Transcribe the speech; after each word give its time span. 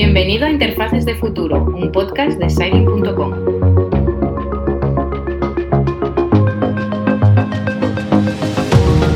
Bienvenido 0.00 0.46
a 0.46 0.50
Interfaces 0.50 1.04
de 1.04 1.16
Futuro, 1.16 1.64
un 1.74 1.90
podcast 1.90 2.38
de 2.38 2.48
Signing.com. 2.48 3.34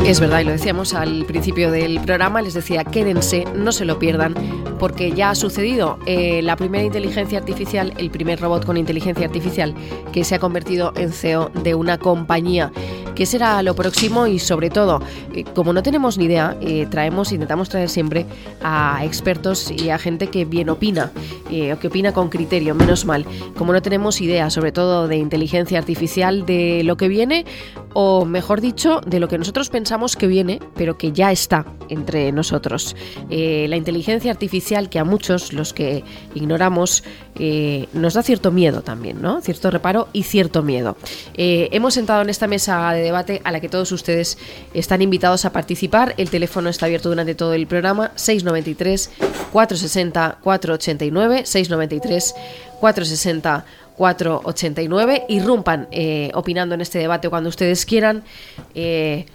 Es 0.05 0.19
verdad, 0.19 0.41
y 0.41 0.45
lo 0.45 0.51
decíamos 0.51 0.93
al 0.95 1.25
principio 1.25 1.71
del 1.71 2.01
programa, 2.01 2.43
les 2.43 2.55
decía, 2.55 2.83
quédense, 2.83 3.45
no 3.55 3.71
se 3.71 3.85
lo 3.85 4.01
pierdan, 4.01 4.35
porque 4.83 5.13
ya 5.13 5.31
ha 5.31 5.35
sucedido 5.37 5.97
eh, 6.07 6.43
la 6.43 6.57
primera 6.57 6.83
inteligencia 6.83 7.39
artificial, 7.39 7.95
el 7.99 8.11
primer 8.11 8.41
robot 8.41 8.67
con 8.67 8.77
inteligencia 8.77 9.25
artificial 9.25 9.77
que 10.13 10.25
se 10.25 10.35
ha 10.35 10.41
convertido 10.41 10.93
en 10.97 11.13
CEO 11.13 11.53
de 11.63 11.77
una 11.77 11.99
compañía. 11.99 12.73
¿Qué 13.15 13.25
será 13.25 13.63
lo 13.63 13.77
próximo? 13.77 14.27
Y 14.27 14.41
sobre 14.41 14.71
todo, 14.71 15.01
eh, 15.35 15.45
como 15.55 15.73
no 15.73 15.85
tenemos 15.85 16.19
ni 16.19 16.25
idea, 16.25 16.57
eh, 16.61 16.89
traemos, 16.91 17.31
intentamos 17.31 17.69
traer 17.69 17.91
siempre 17.91 18.27
a 18.61 19.05
expertos 19.05 19.71
y 19.71 19.91
a 19.91 19.99
gente 19.99 20.27
que 20.27 20.45
bien 20.45 20.69
opina, 20.69 21.13
o 21.47 21.79
que 21.79 21.87
opina 21.87 22.13
con 22.13 22.29
criterio, 22.29 22.75
menos 22.75 23.05
mal. 23.05 23.25
Como 23.57 23.73
no 23.73 23.83
tenemos 23.83 24.21
idea, 24.21 24.51
sobre 24.51 24.73
todo 24.73 25.07
de 25.07 25.17
inteligencia 25.17 25.79
artificial, 25.79 26.45
de 26.45 26.83
lo 26.83 26.97
que 26.97 27.07
viene, 27.07 27.45
o 27.93 28.25
mejor 28.25 28.61
dicho, 28.61 29.01
de 29.07 29.21
lo 29.21 29.29
que 29.29 29.39
nosotros 29.39 29.69
pensamos 29.69 30.17
que 30.17 30.27
viene, 30.27 30.59
pero 30.75 30.99
que 30.99 31.13
ya 31.13 31.31
está 31.31 31.67
entre 31.93 32.33
nosotros. 32.33 32.97
Eh, 33.31 33.67
la 33.69 33.77
inteligencia 33.77 34.31
artificial 34.31 34.89
que 34.89 34.99
a 34.99 35.05
muchos, 35.05 35.53
los 35.53 35.73
que 35.73 36.05
ignoramos, 36.35 37.05
eh, 37.39 37.89
nos 37.93 38.15
da 38.15 38.23
cierto 38.23 38.51
miedo 38.51 38.83
también, 38.83 39.23
¿no? 39.23 39.41
Cierto 39.41 39.71
reparo 39.71 40.09
y 40.13 40.25
cierto 40.25 40.63
miedo. 40.63 40.97
Eh, 41.35 41.69
hemos 41.73 41.95
sentado 41.95 42.23
en 42.23 42.31
esta 42.31 42.47
mesa 42.47 42.93
de 42.93 43.03
debate 43.03 43.41
a 43.45 43.53
la 43.53 43.61
que 43.61 43.69
todos 43.69 43.93
ustedes 43.93 44.39
están 44.75 45.03
invitados 45.03 45.45
a 45.45 45.53
participar. 45.53 46.15
El 46.17 46.31
teléfono 46.31 46.69
está 46.69 46.87
abierto 46.87 47.09
durante 47.09 47.35
todo 47.35 47.55
el 47.55 47.67
programa, 47.67 48.13
693 48.17 49.11
460 49.53 50.39
489, 50.43 51.47
693 51.47 52.35
460 52.81 53.65
489. 53.97 55.25
Irrumpan 55.29 55.89
eh, 55.91 56.31
opinando 56.35 56.75
en 56.75 56.81
este 56.81 56.99
debate 56.99 57.29
cuando 57.29 57.49
ustedes 57.49 57.87
quieran, 57.87 58.25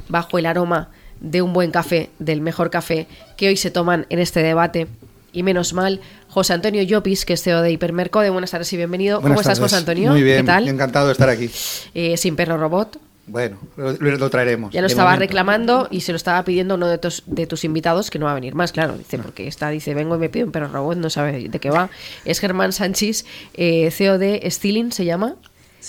bajo 0.09 0.37
el 0.37 0.45
aroma 0.45 0.89
de 1.19 1.41
un 1.41 1.53
buen 1.53 1.71
café, 1.71 2.09
del 2.19 2.41
mejor 2.41 2.69
café 2.69 3.07
que 3.35 3.47
hoy 3.47 3.57
se 3.57 3.71
toman 3.71 4.05
en 4.09 4.19
este 4.19 4.41
debate. 4.41 4.87
Y 5.33 5.43
menos 5.43 5.73
mal, 5.73 6.01
José 6.29 6.53
Antonio 6.53 6.81
Llopis, 6.83 7.25
que 7.25 7.33
es 7.33 7.43
CEO 7.43 7.61
de 7.61 7.71
Hipermercode. 7.71 8.29
Buenas 8.29 8.51
tardes 8.51 8.71
y 8.73 8.77
bienvenido. 8.77 9.21
¿Cómo 9.21 9.39
estás, 9.39 9.59
José 9.59 9.75
Antonio? 9.75 10.11
Muy 10.11 10.23
bien, 10.23 10.39
¿Qué 10.39 10.43
tal? 10.43 10.67
encantado 10.67 11.07
de 11.07 11.11
estar 11.11 11.29
aquí. 11.29 11.49
Eh, 11.93 12.17
sin 12.17 12.35
perro 12.35 12.57
robot. 12.57 12.99
Bueno, 13.27 13.57
lo, 13.75 14.29
traeremos. 14.29 14.71
Ya 14.71 14.79
lo 14.79 14.87
estaba 14.87 15.17
reclamando 15.17 15.89
y 15.91 15.99
se 15.99 16.13
lo 16.13 16.15
estaba 16.15 16.41
pidiendo 16.45 16.75
uno 16.75 16.87
de 16.87 16.97
tus, 16.97 17.23
de 17.25 17.45
tus 17.45 17.65
invitados 17.65 18.09
que 18.09 18.19
no 18.19 18.25
va 18.25 18.31
a 18.31 18.35
venir 18.35 18.55
más, 18.55 18.71
claro. 18.71 18.97
Dice, 18.97 19.19
porque 19.19 19.49
está, 19.49 19.69
dice, 19.69 19.93
vengo 19.93 20.15
y 20.15 20.19
me 20.19 20.29
pido 20.29 20.45
un 20.45 20.53
perro 20.53 20.69
robot, 20.69 20.97
no 20.97 21.09
sabe 21.09 21.49
de 21.49 21.59
qué 21.59 21.69
va. 21.69 21.89
Es 22.23 22.39
Germán 22.39 22.71
Sánchez, 22.71 23.25
eh, 23.53 23.91
CEO 23.91 24.17
de 24.17 24.49
Stealing, 24.49 24.93
¿se 24.93 25.03
llama? 25.03 25.35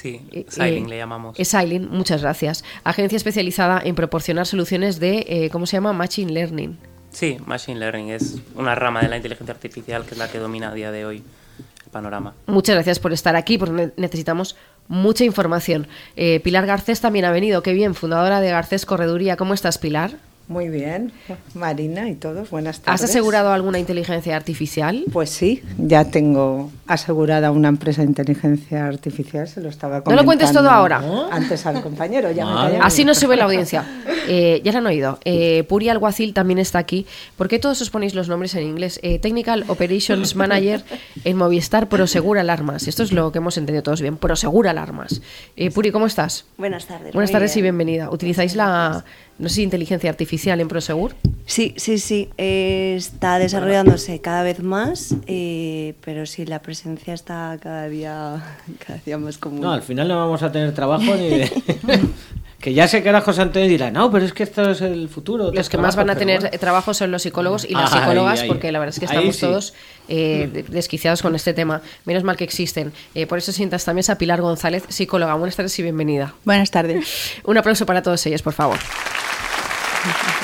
Sí, 0.00 0.20
eh, 0.30 0.46
Siling 0.48 0.84
eh, 0.84 0.88
le 0.91 0.96
llamamos. 0.98 1.36
Siling, 1.36 1.88
muchas 1.91 2.22
gracias. 2.22 2.62
Agencia 2.84 3.16
especializada 3.16 3.82
en 3.84 3.96
proporcionar 3.96 4.46
soluciones 4.46 5.00
de, 5.00 5.27
eh, 5.28 5.50
¿cómo 5.50 5.66
se 5.66 5.77
llama? 5.77 5.92
Machine 5.92 6.32
Learning. 6.32 6.78
Sí, 7.10 7.36
Machine 7.46 7.80
Learning 7.80 8.10
es 8.10 8.36
una 8.54 8.76
rama 8.76 9.00
de 9.00 9.08
la 9.08 9.16
inteligencia 9.16 9.52
artificial 9.52 10.04
que 10.04 10.12
es 10.12 10.19
la 10.19 10.30
que 10.30 10.38
domina 10.38 10.69
a 10.69 10.74
día 10.74 10.92
de 10.92 11.04
hoy 11.04 11.24
el 11.84 11.91
panorama. 11.91 12.32
Muchas 12.46 12.76
gracias 12.76 13.00
por 13.00 13.12
estar 13.12 13.34
aquí, 13.34 13.58
porque 13.58 13.91
necesitamos 13.96 14.54
mucha 14.86 15.24
información. 15.24 15.88
Eh, 16.14 16.38
Pilar 16.44 16.66
Garcés 16.66 17.00
también 17.00 17.24
ha 17.24 17.32
venido, 17.32 17.64
qué 17.64 17.72
bien, 17.72 17.96
fundadora 17.96 18.41
de 18.41 18.50
Garcés 18.50 18.86
Correduría. 18.86 19.36
¿Cómo 19.36 19.52
estás, 19.52 19.78
Pilar? 19.78 20.12
Muy 20.48 20.70
bien, 20.70 21.12
Marina 21.52 22.08
y 22.08 22.14
todos, 22.14 22.48
buenas 22.48 22.80
tardes. 22.80 23.02
¿Has 23.02 23.10
asegurado 23.10 23.52
alguna 23.52 23.78
inteligencia 23.78 24.34
artificial? 24.34 25.04
Pues 25.12 25.28
sí, 25.28 25.62
ya 25.77 26.06
tengo 26.06 26.72
asegurada 26.86 27.50
una 27.50 27.68
empresa 27.68 28.00
de 28.00 28.08
inteligencia 28.08 28.86
artificial, 28.86 29.46
se 29.46 29.60
lo 29.60 29.69
estaba 29.69 30.02
comentando. 30.02 30.12
No 30.12 30.22
lo 30.22 30.24
cuentes 30.24 30.50
todo 30.50 30.70
ahora. 30.70 31.02
Antes 31.30 31.66
al 31.66 31.82
compañero, 31.82 32.30
ya 32.30 32.47
me 32.47 32.78
Así 32.78 33.04
no 33.04 33.14
sube 33.14 33.37
la 33.37 33.44
audiencia. 33.44 33.84
Eh, 34.26 34.62
ya 34.64 34.72
lo 34.72 34.78
han 34.78 34.87
oído. 34.87 35.19
Eh, 35.25 35.64
Puri 35.69 35.91
Alguacil 35.91 36.32
también 36.32 36.58
está 36.58 36.78
aquí. 36.78 37.06
¿Por 37.37 37.48
qué 37.48 37.58
todos 37.58 37.81
os 37.82 37.91
ponéis 37.91 38.14
los 38.14 38.28
nombres 38.28 38.54
en 38.54 38.62
inglés? 38.62 39.00
Eh, 39.03 39.19
Technical 39.19 39.64
Operations 39.69 40.34
Manager 40.34 40.82
en 41.25 41.37
Movistar 41.37 41.88
Prosegur 41.88 42.38
Alarmas. 42.38 42.88
Esto 42.88 43.03
es 43.03 43.12
lo 43.12 43.32
que 43.32 43.38
hemos 43.38 43.58
entendido 43.58 43.82
todos 43.82 44.00
bien. 44.00 44.16
Prosegur 44.16 44.69
Alarmas. 44.69 45.20
Eh, 45.56 45.70
Puri, 45.70 45.91
¿cómo 45.92 46.06
estás? 46.06 46.47
Buenas 46.56 46.87
tardes. 46.87 47.12
Buenas 47.12 47.31
tardes 47.31 47.56
y 47.56 47.62
bienvenida. 47.62 48.10
¿Utilizáis 48.10 48.54
la 48.54 49.04
no 49.38 49.49
sé 49.49 49.62
inteligencia 49.62 50.10
artificial 50.10 50.60
en 50.60 50.69
Prosegur. 50.69 51.15
Sí, 51.47 51.72
sí, 51.76 51.99
sí. 51.99 52.28
Eh, 52.37 52.94
está 52.97 53.38
desarrollándose 53.38 54.21
cada 54.21 54.43
vez 54.43 54.62
más, 54.62 55.15
eh, 55.26 55.94
pero 56.04 56.26
sí, 56.26 56.44
la 56.44 56.60
presencia 56.60 57.15
está 57.15 57.56
cada 57.62 57.88
día, 57.88 58.43
cada 58.87 58.99
día 59.04 59.16
más 59.16 59.38
común. 59.38 59.60
No, 59.60 59.72
al 59.72 59.82
final 59.82 60.09
no 60.09 60.16
vamos 60.16 60.43
a 60.43 60.53
tener 60.53 60.75
trabajo 60.75 61.15
ni 61.15 61.28
de... 61.28 61.50
que 62.60 62.75
ya 62.75 62.88
sé 62.88 63.04
que 63.04 63.09
era 63.09 63.21
José 63.21 63.43
Antonio 63.43 63.69
dirá, 63.69 63.91
no, 63.93 64.10
pero 64.10 64.25
es 64.25 64.32
que 64.32 64.43
esto 64.43 64.69
es 64.69 64.81
el 64.81 65.09
futuro. 65.09 65.53
Los 65.53 65.69
que 65.69 65.78
más 65.78 65.94
van 65.94 66.10
a 66.10 66.16
tener 66.16 66.50
trabajo 66.59 66.93
son 66.93 67.12
los 67.12 67.22
psicólogos 67.22 67.65
y 67.65 67.72
las 67.72 67.93
psicólogas, 67.93 68.43
porque 68.43 68.72
la 68.72 68.81
verdad 68.81 68.94
es 68.94 68.99
que 68.99 69.06
estamos 69.06 69.38
todos 69.38 69.75
eh, 70.09 70.65
desquiciados 70.69 71.22
con 71.22 71.37
este 71.37 71.55
tema. 71.55 71.82
Menos 72.05 72.25
mal 72.25 72.37
que 72.37 72.43
existen. 72.43 72.93
por 73.28 73.38
eso 73.38 73.53
sientas 73.53 73.84
también 73.84 74.10
a 74.10 74.19
Pilar 74.19 74.41
González, 74.41 74.82
psicóloga. 74.88 75.34
Buenas 75.34 75.55
tardes 75.55 75.78
y 75.78 75.82
bienvenida. 75.82 76.34
Buenas 76.44 76.72
tardes. 76.72 77.06
Un 77.44 77.56
aplauso 77.56 77.87
para 77.87 78.03
todos 78.03 78.26
ellos, 78.26 78.43
por 78.43 78.55
favor. 78.55 78.78
Thank 80.10 80.32
you. 80.32 80.38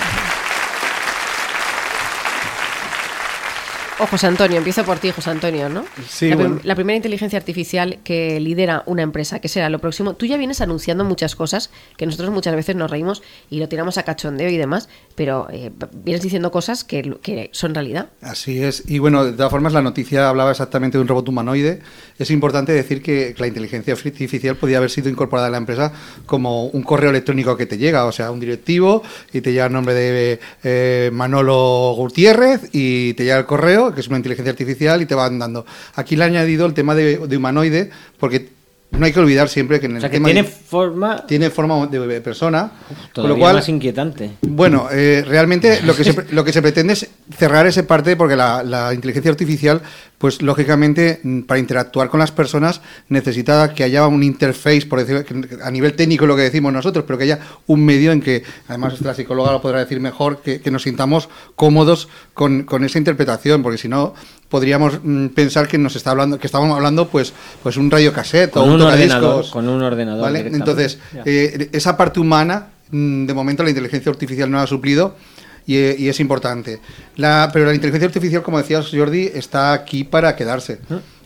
O 4.01 4.07
José 4.09 4.27
Antonio, 4.27 4.59
empiezo 4.59 4.83
por 4.85 4.99
ti, 4.99 5.13
José 5.13 5.31
Antonio, 5.31 5.69
¿no? 5.69 5.85
Sí, 6.09 6.33
la, 6.65 6.75
primera 6.75 6.97
inteligencia 6.97 7.39
artificial 7.39 8.01
que 8.03 8.41
lidera 8.41 8.83
una 8.87 9.03
empresa, 9.03 9.39
que 9.39 9.49
será 9.49 9.69
lo 9.69 9.79
próximo. 9.79 10.15
Tú 10.15 10.27
ya 10.27 10.37
vienes 10.37 10.61
anunciando 10.61 11.05
muchas 11.05 11.37
cosas 11.37 11.71
que 11.97 12.05
nosotros 12.05 12.31
muchas 12.31 12.57
veces 12.57 12.75
nos 12.75 12.91
reímos 12.91 13.23
y 13.51 13.61
lo 13.61 13.69
tiramos 13.69 13.97
a 13.97 14.03
cachondeo 14.03 14.49
y 14.49 14.57
demás, 14.57 14.89
pero 15.15 15.47
eh, 15.53 15.71
vienes 15.93 16.23
diciendo 16.23 16.51
cosas 16.51 16.83
que, 16.83 17.19
que, 17.23 17.51
son 17.53 17.73
realidad. 17.73 18.09
Así 18.21 18.65
es. 18.65 18.83
Y 18.89 18.99
bueno, 18.99 19.25
de 19.25 19.33
todas 19.33 19.53
formas, 19.53 19.73
la 19.73 19.83
noticia 19.83 20.29
hablaba 20.29 20.51
exactamente 20.51 20.99
de 20.99 21.03
un 21.03 21.07
robot 21.07 21.29
humanoide. 21.29 21.81
Es 22.19 22.33
importante 22.33 22.73
decir 22.73 23.01
que 23.01 23.37
la 23.39 23.47
inteligencia 23.47 23.95
artificial 23.95 24.57
podía 24.57 24.79
haber 24.79 24.91
sido 24.91 25.09
incorporada 25.09 25.47
a 25.47 25.51
la 25.51 25.59
empresa 25.59 25.93
como 26.27 26.67
un 26.67 26.83
correo 26.83 27.11
electrónico 27.11 27.57
que 27.57 27.67
te 27.67 27.79
llega, 27.79 28.07
o 28.07 28.13
sea, 28.13 28.33
un 28.33 28.41
directivo 28.41 29.05
y 29.33 29.41
te 29.41 29.53
llega 29.53 29.67
el 29.67 29.73
nombre 29.73 29.95
de 29.95 30.41
eh, 30.65 31.11
Manolo 31.13 31.95
Gutiérrez 31.97 32.71
y 32.73 33.15
te 33.15 33.23
llega 33.23 33.39
el 33.39 33.47
correo 33.47 33.84
que 33.93 34.01
es 34.01 34.09
una 34.09 34.19
inteligencia 34.19 34.53
artificial, 34.53 35.03
y 35.03 35.07
te 35.07 35.15
van 35.15 35.39
dando. 35.39 35.67
Aquí 35.97 36.15
le 36.15 36.25
he 36.25 36.27
añadido 36.29 36.65
el 36.65 36.75
tema 36.75 36.95
de 36.95 37.37
humanoide, 37.37 37.91
porque 38.19 38.49
no 38.99 39.07
hay 39.07 39.13
que 39.13 39.21
olvidar 39.21 39.49
siempre 39.49 39.81
que 39.81 39.87
en 39.87 39.97
el 39.97 40.11
tema 40.11 40.27
tiene 40.27 40.45
forma 40.45 41.27
tiene 41.27 41.51
forma 41.51 41.87
de 41.87 42.21
persona 42.21 42.71
con 43.15 43.29
lo 43.29 43.37
cual 43.37 43.57
más 43.57 43.69
inquietante. 43.69 44.33
Bueno 44.43 44.89
eh, 44.93 45.25
realmente 45.27 45.83
lo 45.83 45.95
que 45.95 46.05
se, 46.05 46.33
lo 46.33 46.45
que 46.45 46.53
se 46.53 46.63
pretende 46.63 46.93
es 46.93 47.09
cerrar 47.37 47.67
ese 47.67 47.83
parte 47.83 48.17
porque 48.17 48.37
la, 48.37 48.63
la, 48.63 48.95
inteligencia 48.95 49.31
artificial 49.31 49.83
pues 50.19 50.43
lógicamente 50.43 51.21
mm, 51.23 51.41
para 51.43 51.59
interactuar 51.59 52.09
con 52.09 52.21
las 52.21 52.31
personas 52.31 52.81
necesita 53.09 53.75
que 53.75 53.85
haya 53.85 54.07
un 54.07 54.23
interface 54.23 54.87
por 54.87 55.05
decir 55.05 55.61
a 55.63 55.71
nivel 55.71 55.95
técnico 55.95 56.27
lo 56.27 56.37
que 56.37 56.43
decimos 56.43 56.73
nosotros 56.73 57.05
pero 57.07 57.19
que 57.19 57.25
haya 57.25 57.41
un 57.67 57.85
medio 57.85 58.13
en 58.13 58.21
que 58.21 58.43
además 58.69 59.01
la 59.01 59.15
psicóloga 59.15 59.53
lo 59.53 59.61
podrá 59.61 59.81
decir 59.81 60.01
mejor 60.01 60.41
que, 60.41 60.61
que 60.61 60.71
nos 60.71 60.83
sintamos 60.83 61.29
cómodos 61.57 62.09
con, 62.33 62.65
con 62.65 62.85
esa 62.85 62.99
interpretación 62.99 63.63
porque 63.63 63.79
si 63.79 63.89
no 63.89 64.15
podríamos 64.49 65.01
mm, 65.03 65.29
pensar 65.29 65.69
que 65.69 65.79
nos 65.79 65.97
está 65.97 66.11
hablando, 66.11 66.39
que 66.39 66.47
estábamos 66.47 66.77
hablando 66.77 67.09
pues, 67.09 67.33
pues 67.63 67.77
un 67.77 67.91
radio 67.91 68.13
cassette 68.13 68.57
o 68.57 68.65
un, 68.65 68.81
ordenador, 68.81 69.49
con 69.51 69.69
un 69.69 69.83
ordenador. 69.83 70.37
Entonces, 70.37 70.99
eh, 71.25 71.69
esa 71.73 71.97
parte 71.97 72.21
humana, 72.21 72.69
mm, 72.91 73.27
de 73.27 73.35
momento 73.35 73.63
la 73.63 73.71
inteligencia 73.71 74.11
artificial 74.11 74.51
no 74.51 74.61
ha 74.61 74.67
suplido. 74.67 75.17
Eh, 75.67 75.97
y, 75.99 76.09
es 76.09 76.21
importante. 76.21 76.81
La, 77.17 77.49
pero 77.51 77.65
la 77.65 77.75
inteligencia 77.75 78.07
artificial, 78.07 78.43
como 78.43 78.59
decías 78.59 78.91
Jordi, 78.93 79.31
está 79.35 79.73
aquí 79.73 80.05
para 80.05 80.37
quedarse. 80.37 80.79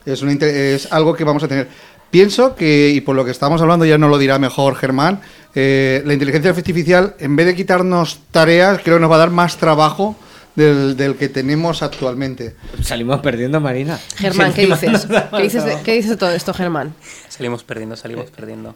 Es, 0.06 0.22
es 0.22 0.92
algo 0.92 1.14
que 1.14 1.24
vamos 1.24 1.42
a 1.42 1.48
tener. 1.48 1.66
Pienso 2.10 2.54
que, 2.54 2.90
y 2.90 3.00
por 3.02 3.16
lo 3.16 3.24
que 3.24 3.30
estamos 3.30 3.60
hablando, 3.60 3.84
ya 3.84 3.98
no 3.98 4.08
lo 4.08 4.16
dirá 4.16 4.38
mejor 4.38 4.76
Germán, 4.76 5.20
eh, 5.54 6.02
la 6.06 6.14
inteligencia 6.14 6.50
artificial, 6.50 7.14
en 7.18 7.36
vez 7.36 7.46
de 7.46 7.54
quitarnos 7.54 8.20
tareas, 8.30 8.80
creo 8.82 8.96
que 8.96 9.00
nos 9.02 9.10
va 9.10 9.16
a 9.16 9.18
dar 9.18 9.30
más 9.30 9.58
trabajo 9.58 10.16
del, 10.58 11.16
que 11.16 11.28
tenemos 11.28 11.82
actualmente. 11.82 12.56
Salimos 12.82 13.20
perdiendo, 13.20 13.60
Marina. 13.60 13.98
Germán, 14.16 14.52
¿qué 14.52 14.66
dices? 14.66 15.06
¿Qué 15.06 15.42
dices, 15.42 15.64
de, 15.64 15.80
¿Qué 15.82 15.92
dices 15.94 16.18
todo 16.18 16.30
esto, 16.30 16.52
Germán? 16.52 16.94
Salimos 17.28 17.62
perdiendo, 17.62 17.96
salimos 17.96 18.30
perdiendo. 18.30 18.74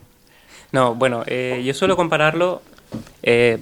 No, 0.71 0.95
bueno, 0.95 1.25
eh, 1.27 1.63
yo 1.65 1.75
suelo 1.75 1.97
compararlo. 1.97 2.63
Eh, 3.23 3.59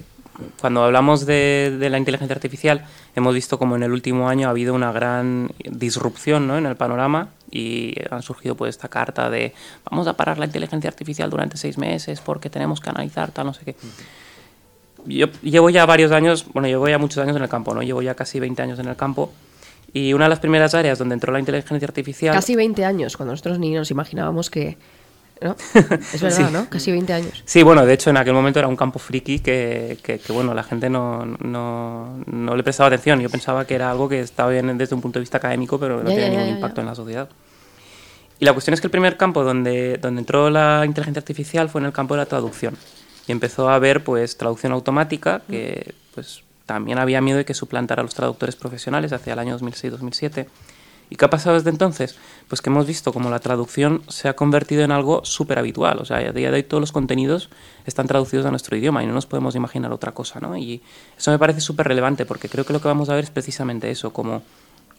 cuando 0.59 0.83
hablamos 0.83 1.25
de, 1.25 1.77
la 1.79 1.97
inteligencia 1.97 2.35
artificial, 2.35 2.85
hemos 3.15 3.33
visto 3.33 3.57
como 3.57 3.75
en 3.75 3.83
el 3.83 3.91
último 3.91 4.29
año 4.29 4.47
ha 4.47 4.51
habido 4.51 4.73
una 4.73 4.91
gran 4.91 5.51
disrupción 5.69 6.47
¿no? 6.47 6.57
en 6.57 6.65
el 6.65 6.75
panorama 6.75 7.29
y 7.51 7.95
han 8.09 8.21
surgido 8.21 8.55
pues 8.55 8.69
esta 8.69 8.87
carta 8.87 9.29
de 9.29 9.53
vamos 9.89 10.07
a 10.07 10.13
parar 10.13 10.39
la 10.39 10.45
inteligencia 10.45 10.89
artificial 10.89 11.29
durante 11.29 11.57
seis 11.57 11.77
meses 11.77 12.21
porque 12.21 12.49
tenemos 12.49 12.79
que 12.79 12.89
analizar 12.89 13.31
tal, 13.31 13.47
no 13.47 13.53
sé 13.53 13.65
qué 13.65 13.75
yo 15.05 15.27
llevo 15.41 15.69
ya 15.69 15.85
varios 15.85 16.11
años, 16.11 16.45
bueno, 16.53 16.67
llevo 16.67 16.87
ya 16.87 16.97
muchos 16.97 17.17
años 17.23 17.35
en 17.35 17.43
el 17.43 17.49
campo, 17.49 17.73
¿no? 17.73 17.81
Llevo 17.81 18.01
ya 18.01 18.15
casi 18.15 18.39
20 18.39 18.61
años 18.61 18.79
en 18.79 18.87
el 18.87 18.95
campo 18.95 19.31
Y 19.93 20.13
una 20.13 20.25
de 20.25 20.29
las 20.29 20.39
primeras 20.39 20.73
áreas 20.73 20.97
donde 20.99 21.13
entró 21.15 21.33
la 21.33 21.39
inteligencia 21.39 21.85
artificial... 21.85 22.33
Casi 22.33 22.55
20 22.55 22.85
años, 22.85 23.17
cuando 23.17 23.33
nosotros 23.33 23.59
ni 23.59 23.71
nos 23.73 23.91
imaginábamos 23.91 24.49
que... 24.49 24.77
¿no? 25.41 25.55
Es 26.13 26.21
verdad, 26.21 26.47
Sí. 26.47 26.53
¿no? 26.53 26.69
Casi 26.69 26.91
20 26.91 27.11
años. 27.13 27.43
Sí, 27.45 27.63
bueno, 27.63 27.85
de 27.85 27.93
hecho 27.93 28.09
en 28.09 28.17
aquel 28.17 28.33
momento 28.33 28.59
era 28.59 28.67
un 28.69 28.75
campo 28.77 28.99
friki 28.99 29.39
que, 29.39 29.97
que, 30.03 30.19
que, 30.19 30.31
bueno, 30.31 30.53
la 30.53 30.63
gente 30.63 30.89
no, 30.89 31.25
no, 31.25 32.23
no 32.27 32.55
le 32.55 32.63
prestaba 32.63 32.87
atención. 32.87 33.19
Yo 33.19 33.29
pensaba 33.29 33.65
que 33.65 33.75
era 33.75 33.89
algo 33.91 34.07
que 34.07 34.21
estaba 34.21 34.49
bien 34.51 34.77
desde 34.77 34.95
un 34.95 35.01
punto 35.01 35.19
de 35.19 35.21
vista 35.21 35.37
académico, 35.39 35.77
pero 35.79 36.01
no 36.03 36.09
Ya, 36.09 36.15
tenía 36.15 36.27
ya, 36.27 36.29
ningún 36.31 36.47
ya. 36.47 36.55
impacto 36.55 36.79
en 36.81 36.87
la 36.87 36.95
sociedad. 36.95 37.27
Y 38.39 38.45
la 38.45 38.53
cuestión 38.53 38.73
es 38.75 38.81
que 38.81 38.87
el 38.87 38.91
primer 38.91 39.17
campo 39.17 39.43
donde, 39.43 39.97
donde 39.97 40.21
entró 40.21 40.49
la 40.49 40.83
inteligencia 40.85 41.19
artificial 41.19 41.69
fue 41.69 41.81
en 41.81 41.87
el 41.87 41.93
campo 41.93 42.13
de 42.13 42.19
la 42.19 42.25
traducción. 42.27 42.75
Y 43.27 43.31
empezó 43.31 43.69
a 43.69 43.75
haber 43.75 44.03
pues 44.03 44.37
traducción 44.37 44.71
automática, 44.71 45.41
que 45.49 45.93
pues 46.13 46.43
también 46.65 46.99
había 46.99 47.21
miedo 47.21 47.37
de 47.37 47.45
que 47.45 47.53
suplantara 47.53 48.01
a 48.01 48.03
los 48.03 48.15
traductores 48.15 48.55
profesionales 48.55 49.13
hacia 49.13 49.33
el 49.33 49.39
año 49.39 49.57
2006-2007. 49.59 50.47
¿Y 51.09 51.17
qué 51.17 51.25
ha 51.25 51.29
pasado 51.29 51.55
desde 51.55 51.69
entonces? 51.69 52.15
Pues 52.47 52.61
que 52.61 52.69
hemos 52.69 52.87
visto 52.87 53.11
como 53.11 53.29
la 53.29 53.39
traducción 53.39 54.01
se 54.07 54.29
ha 54.29 54.35
convertido 54.37 54.83
en 54.83 54.91
algo 54.91 55.25
súper 55.25 55.59
habitual. 55.59 55.99
O 55.99 56.05
sea, 56.05 56.17
a 56.17 56.31
día 56.31 56.49
de 56.49 56.55
hoy 56.55 56.63
todos 56.63 56.79
los 56.79 56.93
contenidos 56.93 57.49
están 57.85 58.07
traducidos 58.07 58.45
a 58.45 58.49
nuestro 58.49 58.77
idioma 58.77 59.03
y 59.03 59.07
no 59.07 59.13
nos 59.13 59.25
podemos 59.25 59.53
imaginar 59.55 59.91
otra 59.91 60.13
cosa, 60.13 60.39
¿no? 60.39 60.55
Y 60.55 60.81
eso 61.17 61.29
me 61.31 61.37
parece 61.37 61.59
súper 61.59 61.89
relevante 61.89 62.25
porque 62.25 62.47
creo 62.47 62.65
que 62.65 62.71
lo 62.71 62.79
que 62.79 62.87
vamos 62.87 63.09
a 63.09 63.15
ver 63.15 63.25
es 63.25 63.29
precisamente 63.29 63.91
eso, 63.91 64.13
como 64.13 64.41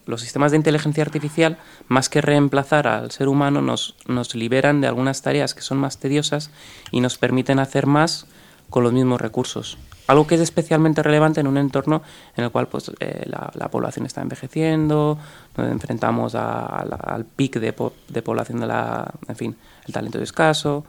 los 0.06 0.20
sistemas 0.20 0.50
de 0.50 0.56
inteligencia 0.56 1.02
artificial, 1.04 1.58
más 1.88 2.08
que 2.08 2.20
reemplazar 2.20 2.86
al 2.88 3.10
ser 3.10 3.28
humano, 3.28 3.62
nos, 3.62 3.94
nos 4.06 4.34
liberan 4.34 4.80
de 4.80 4.88
algunas 4.88 5.22
tareas 5.22 5.54
que 5.54 5.62
son 5.62 5.78
más 5.78 5.98
tediosas 5.98 6.50
y 6.90 7.00
nos 7.00 7.18
permiten 7.18 7.58
hacer 7.58 7.86
más 7.86 8.26
con 8.70 8.82
los 8.82 8.92
mismos 8.92 9.20
recursos. 9.20 9.78
Algo 10.08 10.26
que 10.26 10.34
es 10.34 10.40
especialmente 10.40 11.02
relevante 11.02 11.40
en 11.40 11.46
un 11.46 11.56
entorno 11.58 12.02
en 12.36 12.44
el 12.44 12.50
cual 12.50 12.66
pues, 12.66 12.90
eh, 13.00 13.22
la, 13.26 13.50
la 13.54 13.68
población 13.68 14.04
está 14.06 14.20
envejeciendo, 14.20 15.18
nos 15.56 15.70
enfrentamos 15.70 16.34
a- 16.34 16.84
la- 16.88 16.96
al 16.96 17.24
pic 17.24 17.58
de, 17.60 17.72
po- 17.72 17.92
de 18.08 18.22
población 18.22 18.60
de 18.60 18.66
la... 18.66 19.10
En 19.28 19.36
fin, 19.36 19.56
el 19.86 19.92
talento 19.94 20.18
es 20.18 20.24
escaso. 20.24 20.84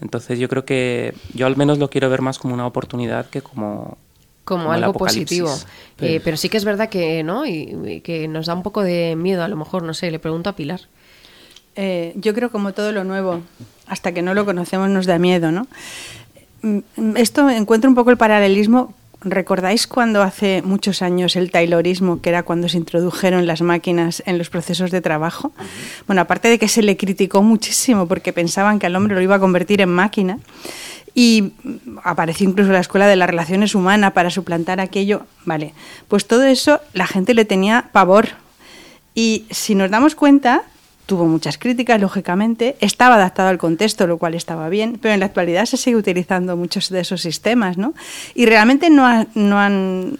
Entonces 0.00 0.38
yo 0.38 0.48
creo 0.48 0.64
que 0.64 1.14
yo 1.34 1.46
al 1.46 1.56
menos 1.56 1.78
lo 1.78 1.90
quiero 1.90 2.08
ver 2.08 2.22
más 2.22 2.38
como 2.38 2.54
una 2.54 2.66
oportunidad 2.66 3.26
que 3.26 3.42
como... 3.42 3.98
como 4.46 4.72
algo 4.72 4.94
positivo. 4.94 5.52
Eh, 6.00 6.20
pero 6.24 6.36
sí 6.38 6.48
que 6.48 6.56
es 6.56 6.64
verdad 6.64 6.88
que, 6.88 7.22
¿no? 7.22 7.44
Y, 7.44 7.76
y 7.86 8.00
que 8.00 8.28
nos 8.28 8.46
da 8.46 8.54
un 8.54 8.62
poco 8.62 8.82
de 8.82 9.16
miedo, 9.16 9.42
a 9.42 9.48
lo 9.48 9.56
mejor, 9.56 9.82
no 9.82 9.92
sé, 9.92 10.10
le 10.10 10.18
pregunto 10.18 10.48
a 10.48 10.54
Pilar. 10.54 10.80
Eh, 11.74 12.12
yo 12.14 12.32
creo 12.32 12.50
como 12.50 12.72
todo 12.72 12.92
lo 12.92 13.04
nuevo, 13.04 13.42
hasta 13.86 14.12
que 14.12 14.22
no 14.22 14.32
lo 14.34 14.46
conocemos 14.46 14.88
nos 14.88 15.04
da 15.04 15.18
miedo, 15.18 15.50
¿no? 15.52 15.66
Mm, 16.62 17.16
Esto 17.16 17.50
encuentro 17.50 17.90
un 17.90 17.96
poco 17.96 18.10
el 18.10 18.16
paralelismo. 18.16 18.94
¿Recordáis 19.22 19.88
cuando 19.88 20.22
hace 20.22 20.62
muchos 20.62 21.02
años 21.02 21.34
el 21.34 21.50
taylorismo, 21.50 22.20
que 22.20 22.28
era 22.28 22.44
cuando 22.44 22.68
se 22.68 22.76
introdujeron 22.76 23.46
las 23.46 23.62
máquinas 23.62 24.22
en 24.26 24.38
los 24.38 24.48
procesos 24.48 24.90
de 24.92 25.00
trabajo? 25.00 25.52
Bueno, 26.06 26.22
aparte 26.22 26.48
de 26.48 26.58
que 26.58 26.68
se 26.68 26.82
le 26.82 26.96
criticó 26.96 27.42
muchísimo 27.42 28.06
porque 28.06 28.32
pensaban 28.32 28.78
que 28.78 28.86
al 28.86 28.94
hombre 28.94 29.16
lo 29.16 29.22
iba 29.22 29.34
a 29.34 29.40
convertir 29.40 29.80
en 29.80 29.88
máquina, 29.88 30.38
y 31.18 31.54
apareció 32.04 32.46
incluso 32.48 32.70
la 32.72 32.80
escuela 32.80 33.06
de 33.06 33.16
las 33.16 33.28
relaciones 33.30 33.74
humanas 33.74 34.12
para 34.12 34.28
suplantar 34.28 34.80
aquello. 34.80 35.22
Vale, 35.46 35.72
pues 36.08 36.26
todo 36.26 36.44
eso 36.44 36.78
la 36.92 37.06
gente 37.06 37.32
le 37.32 37.46
tenía 37.46 37.88
pavor. 37.90 38.28
Y 39.14 39.46
si 39.50 39.74
nos 39.74 39.90
damos 39.90 40.14
cuenta, 40.14 40.64
tuvo 41.06 41.24
muchas 41.24 41.56
críticas, 41.56 41.98
lógicamente, 42.02 42.76
estaba 42.80 43.14
adaptado 43.14 43.48
al 43.48 43.56
contexto, 43.56 44.06
lo 44.06 44.18
cual 44.18 44.34
estaba 44.34 44.68
bien, 44.68 44.98
pero 45.00 45.14
en 45.14 45.20
la 45.20 45.26
actualidad 45.26 45.64
se 45.64 45.78
sigue 45.78 45.96
utilizando 45.96 46.54
muchos 46.54 46.90
de 46.90 47.00
esos 47.00 47.22
sistemas, 47.22 47.78
¿no? 47.78 47.94
Y 48.34 48.44
realmente 48.44 48.90
no, 48.90 49.06
ha- 49.06 49.26
no 49.34 49.58
han 49.58 50.18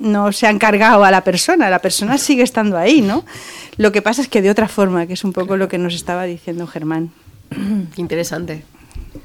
no 0.00 0.32
se 0.32 0.48
han 0.48 0.58
cargado 0.58 1.04
a 1.04 1.10
la 1.12 1.22
persona, 1.22 1.70
la 1.70 1.78
persona 1.78 2.18
sigue 2.18 2.42
estando 2.42 2.76
ahí, 2.76 3.00
¿no? 3.00 3.24
Lo 3.76 3.92
que 3.92 4.02
pasa 4.02 4.20
es 4.22 4.28
que 4.28 4.42
de 4.42 4.50
otra 4.50 4.66
forma, 4.66 5.06
que 5.06 5.12
es 5.12 5.22
un 5.22 5.32
poco 5.32 5.56
lo 5.56 5.68
que 5.68 5.78
nos 5.78 5.94
estaba 5.94 6.24
diciendo 6.24 6.66
Germán. 6.66 7.12
Qué 7.94 8.00
interesante. 8.02 8.64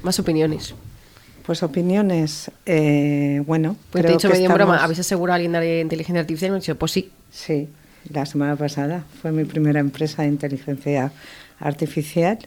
Más 0.02 0.20
opiniones. 0.20 0.74
Pues 1.44 1.62
opiniones, 1.62 2.50
eh, 2.66 3.42
bueno. 3.46 3.76
Pues 3.90 3.92
te 3.92 3.98
he 4.00 4.02
creo 4.02 4.16
dicho 4.18 4.28
que 4.28 4.34
medio 4.34 4.46
en 4.50 4.54
broma, 4.54 4.74
estamos- 4.74 4.84
¿habéis 4.84 4.98
asegurado 5.00 5.32
a 5.32 5.36
alguien 5.36 5.52
de 5.52 5.80
inteligencia 5.80 6.20
artificial? 6.20 6.48
Y 6.48 6.50
me 6.50 6.56
han 6.56 6.60
dicho, 6.60 6.76
pues 6.78 6.92
sí. 6.92 7.10
Sí, 7.30 7.68
la 8.12 8.26
semana 8.26 8.56
pasada 8.56 9.04
fue 9.20 9.32
mi 9.32 9.44
primera 9.44 9.80
empresa 9.80 10.22
de 10.22 10.28
inteligencia 10.28 11.12
artificial. 11.58 12.38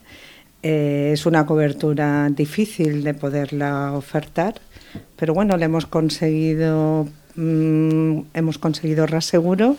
Eh, 0.62 1.12
es 1.13 1.25
una 1.25 1.45
cobertura 1.45 2.30
difícil 2.30 3.04
de 3.04 3.13
poderla 3.13 3.92
ofertar, 3.94 4.56
pero 5.18 5.34
bueno, 5.34 5.57
le 5.57 5.66
hemos 5.66 5.86
conseguido, 5.86 7.07
mm, 7.36 8.19
hemos 8.34 8.57
conseguido 8.60 9.06
reaseguro 9.06 9.75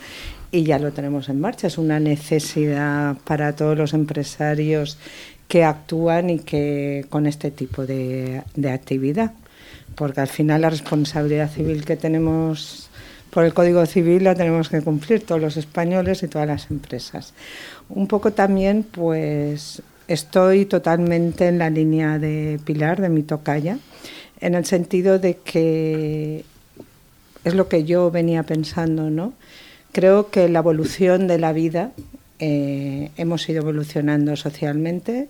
y 0.50 0.64
ya 0.64 0.78
lo 0.78 0.92
tenemos 0.92 1.28
en 1.30 1.40
marcha. 1.40 1.68
Es 1.68 1.78
una 1.78 1.98
necesidad 2.00 3.16
para 3.24 3.56
todos 3.56 3.78
los 3.78 3.94
empresarios 3.94 4.98
que 5.48 5.64
actúan 5.64 6.30
y 6.30 6.38
que 6.40 7.06
con 7.10 7.26
este 7.26 7.50
tipo 7.50 7.86
de, 7.86 8.42
actividad, 8.72 9.32
porque 9.94 10.20
al 10.20 10.28
final 10.28 10.62
la 10.62 10.70
responsabilidad 10.70 11.50
civil 11.50 11.84
que 11.84 11.96
tenemos 11.96 12.90
por 13.30 13.44
el 13.44 13.52
Código 13.52 13.84
Civil 13.86 14.24
la 14.24 14.36
tenemos 14.36 14.68
que 14.68 14.80
cumplir 14.80 15.26
todos 15.26 15.40
los 15.40 15.56
españoles 15.56 16.22
y 16.22 16.28
todas 16.28 16.46
las 16.46 16.70
empresas. 16.70 17.34
Un 17.88 18.06
poco 18.06 18.32
también, 18.32 18.84
pues, 18.84 19.82
estoy 20.06 20.66
totalmente 20.66 21.48
en 21.48 21.58
la 21.58 21.68
línea 21.68 22.20
de 22.20 22.60
Pilar, 22.64 23.00
de 23.00 23.08
mi 23.08 23.24
tocaya, 23.24 23.78
en 24.40 24.54
el 24.54 24.64
sentido 24.64 25.18
de 25.18 25.36
que 25.38 26.44
es 27.44 27.54
lo 27.54 27.68
que 27.68 27.84
yo 27.84 28.10
venía 28.10 28.44
pensando, 28.44 29.10
¿no? 29.10 29.32
Creo 29.92 30.30
que 30.30 30.48
la 30.48 30.60
evolución 30.60 31.26
de 31.26 31.38
la 31.38 31.52
vida, 31.52 31.92
eh, 32.38 33.10
hemos 33.16 33.48
ido 33.48 33.62
evolucionando 33.62 34.36
socialmente. 34.36 35.28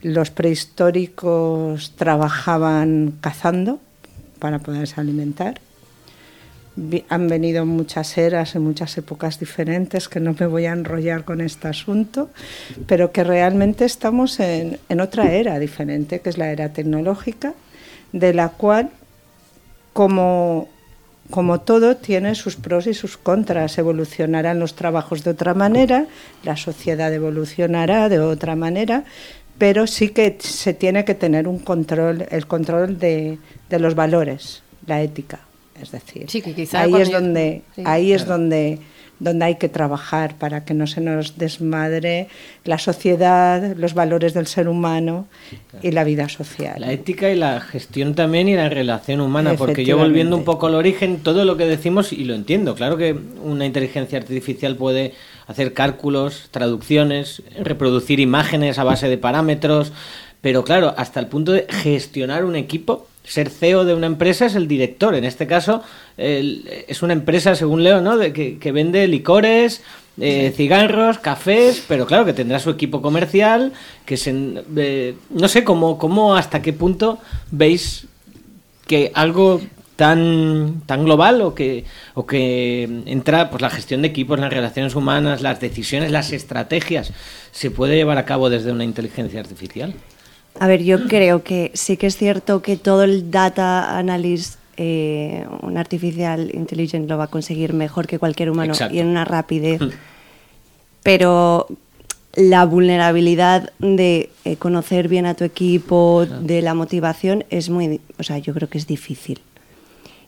Los 0.00 0.30
prehistóricos 0.30 1.92
trabajaban 1.96 3.14
cazando 3.20 3.80
para 4.38 4.58
poderse 4.58 5.00
alimentar. 5.00 5.60
Han 7.08 7.26
venido 7.26 7.66
muchas 7.66 8.16
eras 8.16 8.54
en 8.54 8.62
muchas 8.62 8.96
épocas 8.98 9.40
diferentes, 9.40 10.08
que 10.08 10.20
no 10.20 10.36
me 10.38 10.46
voy 10.46 10.66
a 10.66 10.72
enrollar 10.72 11.24
con 11.24 11.40
este 11.40 11.66
asunto, 11.66 12.30
pero 12.86 13.10
que 13.10 13.24
realmente 13.24 13.84
estamos 13.84 14.38
en 14.38 15.00
otra 15.00 15.32
era 15.32 15.58
diferente, 15.58 16.20
que 16.20 16.30
es 16.30 16.38
la 16.38 16.52
era 16.52 16.72
tecnológica, 16.72 17.54
de 18.12 18.32
la 18.32 18.50
cual 18.50 18.90
como, 19.98 20.68
como 21.30 21.60
todo, 21.60 21.96
tiene 21.96 22.34
sus 22.34 22.56
pros 22.56 22.86
y 22.86 22.94
sus 22.94 23.16
contras. 23.16 23.76
Evolucionarán 23.78 24.58
los 24.58 24.74
trabajos 24.74 25.24
de 25.24 25.30
otra 25.30 25.54
manera, 25.54 26.06
la 26.44 26.56
sociedad 26.56 27.12
evolucionará 27.12 28.08
de 28.08 28.18
otra 28.18 28.56
manera, 28.56 29.04
pero 29.58 29.86
sí 29.86 30.10
que 30.10 30.36
se 30.40 30.72
tiene 30.74 31.04
que 31.04 31.14
tener 31.14 31.46
un 31.48 31.58
control, 31.58 32.26
el 32.30 32.46
control 32.46 32.98
de, 32.98 33.38
de 33.68 33.78
los 33.78 33.94
valores, 33.94 34.62
la 34.86 35.02
ética. 35.02 35.40
Es 35.80 35.90
decir, 35.92 36.24
Sí, 36.28 36.42
que 36.42 36.54
quizá 36.54 36.80
ahí 36.82 36.94
es 36.96 37.08
yo- 37.10 37.20
donde, 37.20 37.62
sí. 37.76 37.82
ahí 37.84 38.12
es 38.12 38.24
donde, 38.26 38.78
donde 39.20 39.44
hay 39.44 39.54
que 39.56 39.68
trabajar 39.68 40.36
para 40.36 40.64
que 40.64 40.74
no 40.74 40.86
se 40.86 41.00
nos 41.00 41.38
desmadre 41.38 42.28
la 42.64 42.78
sociedad, 42.78 43.74
los 43.76 43.94
valores 43.94 44.34
del 44.34 44.46
ser 44.46 44.68
humano 44.68 45.26
y 45.82 45.90
la 45.90 46.04
vida 46.04 46.28
social. 46.28 46.80
La 46.80 46.92
ética 46.92 47.30
y 47.30 47.36
la 47.36 47.60
gestión 47.60 48.14
también 48.14 48.48
y 48.48 48.54
la 48.54 48.68
relación 48.68 49.20
humana, 49.20 49.54
porque 49.54 49.84
yo 49.84 49.96
volviendo 49.98 50.36
un 50.36 50.44
poco 50.44 50.66
al 50.66 50.74
origen, 50.74 51.18
todo 51.18 51.44
lo 51.44 51.56
que 51.56 51.66
decimos, 51.66 52.12
y 52.12 52.24
lo 52.24 52.34
entiendo, 52.34 52.74
claro 52.74 52.96
que 52.96 53.16
una 53.42 53.66
inteligencia 53.66 54.18
artificial 54.18 54.76
puede 54.76 55.14
hacer 55.46 55.72
cálculos, 55.72 56.48
traducciones, 56.50 57.42
reproducir 57.62 58.20
imágenes 58.20 58.78
a 58.78 58.84
base 58.84 59.08
de 59.08 59.18
parámetros, 59.18 59.92
pero 60.40 60.62
claro, 60.62 60.94
hasta 60.96 61.20
el 61.20 61.26
punto 61.26 61.52
de 61.52 61.66
gestionar 61.68 62.44
un 62.44 62.54
equipo, 62.54 63.06
ser 63.28 63.50
CEO 63.50 63.84
de 63.84 63.94
una 63.94 64.06
empresa 64.06 64.46
es 64.46 64.54
el 64.54 64.66
director, 64.66 65.14
en 65.14 65.24
este 65.24 65.46
caso 65.46 65.82
es 66.16 67.02
una 67.02 67.12
empresa, 67.12 67.54
según 67.54 67.84
leo, 67.84 68.00
¿no? 68.00 68.16
de 68.16 68.32
que, 68.32 68.58
que 68.58 68.72
vende 68.72 69.06
licores, 69.06 69.82
eh, 70.20 70.52
cigarros, 70.56 71.18
cafés, 71.18 71.84
pero 71.86 72.04
claro 72.04 72.24
que 72.24 72.32
tendrá 72.32 72.58
su 72.58 72.70
equipo 72.70 73.00
comercial, 73.00 73.72
que 74.04 74.16
se, 74.16 74.34
eh, 74.76 75.14
no 75.30 75.46
sé 75.46 75.62
cómo, 75.62 75.96
cómo 75.96 76.34
hasta 76.34 76.60
qué 76.60 76.72
punto 76.72 77.20
veis 77.52 78.06
que 78.88 79.12
algo 79.14 79.60
tan 79.94 80.82
tan 80.86 81.04
global 81.04 81.42
o 81.42 81.54
que 81.54 81.84
o 82.14 82.26
que 82.26 82.84
entra 83.06 83.50
pues 83.50 83.62
la 83.62 83.70
gestión 83.70 84.02
de 84.02 84.08
equipos, 84.08 84.40
las 84.40 84.52
relaciones 84.52 84.96
humanas, 84.96 85.40
las 85.40 85.60
decisiones, 85.60 86.10
las 86.10 86.32
estrategias 86.32 87.12
se 87.52 87.70
puede 87.70 87.94
llevar 87.94 88.18
a 88.18 88.24
cabo 88.24 88.50
desde 88.50 88.72
una 88.72 88.84
inteligencia 88.84 89.38
artificial. 89.38 89.94
A 90.60 90.66
ver, 90.66 90.82
yo 90.82 91.06
creo 91.08 91.42
que 91.42 91.70
sí 91.74 91.96
que 91.96 92.06
es 92.06 92.16
cierto 92.16 92.62
que 92.62 92.76
todo 92.76 93.04
el 93.04 93.30
data 93.30 93.96
analysis, 93.96 94.58
eh, 94.76 95.46
un 95.62 95.76
artificial 95.76 96.50
intelligent 96.54 97.08
lo 97.08 97.16
va 97.16 97.24
a 97.24 97.28
conseguir 97.28 97.72
mejor 97.72 98.06
que 98.06 98.18
cualquier 98.18 98.50
humano 98.50 98.72
Exacto. 98.72 98.94
y 98.94 98.98
en 99.00 99.06
una 99.06 99.24
rapidez. 99.24 99.80
Pero 101.02 101.68
la 102.34 102.64
vulnerabilidad 102.64 103.72
de 103.78 104.30
eh, 104.44 104.56
conocer 104.56 105.08
bien 105.08 105.26
a 105.26 105.34
tu 105.34 105.44
equipo, 105.44 106.26
de 106.26 106.62
la 106.62 106.74
motivación, 106.74 107.44
es 107.50 107.70
muy, 107.70 108.00
o 108.18 108.22
sea, 108.22 108.38
yo 108.38 108.52
creo 108.54 108.68
que 108.68 108.78
es 108.78 108.86
difícil. 108.86 109.40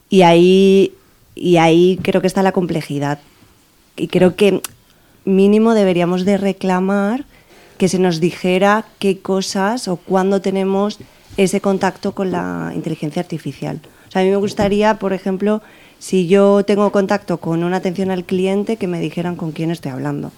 Y 0.08 0.22
ahí, 0.22 0.94
y 1.34 1.56
ahí 1.56 1.99
creo 2.02 2.20
que 2.20 2.26
está 2.26 2.42
la 2.42 2.52
complejidad. 2.52 3.20
y 3.96 4.08
creo 4.08 4.34
que 4.34 4.62
mínimo 5.25 5.75
deberíamos 5.75 6.25
de 6.25 6.38
reclamar 6.38 7.25
que 7.80 7.88
se 7.88 7.99
nos 7.99 8.20
dijera 8.20 8.84
qué 8.99 9.20
cosas 9.20 9.88
o 9.88 9.96
cuándo 9.96 10.42
tenemos 10.42 10.99
ese 11.38 11.62
contacto 11.62 12.12
con 12.12 12.30
la 12.30 12.72
inteligencia 12.75 13.22
artificial. 13.22 13.80
O 14.06 14.10
sea, 14.10 14.20
a 14.20 14.25
mí 14.26 14.28
me 14.30 14.37
gustaría, 14.37 14.99
por 14.99 15.14
ejemplo, 15.14 15.62
si 15.99 16.26
yo 16.26 16.62
tengo 16.66 16.92
contacto 16.92 17.38
con 17.38 17.64
una 17.64 17.78
atención 17.78 18.10
al 18.10 18.25
cliente, 18.25 18.76
que 18.76 18.87
me 18.87 19.00
dijeran 19.00 19.34
con 19.34 19.52
quién 19.52 19.70
estoy 19.70 19.92
hablando. 19.92 20.30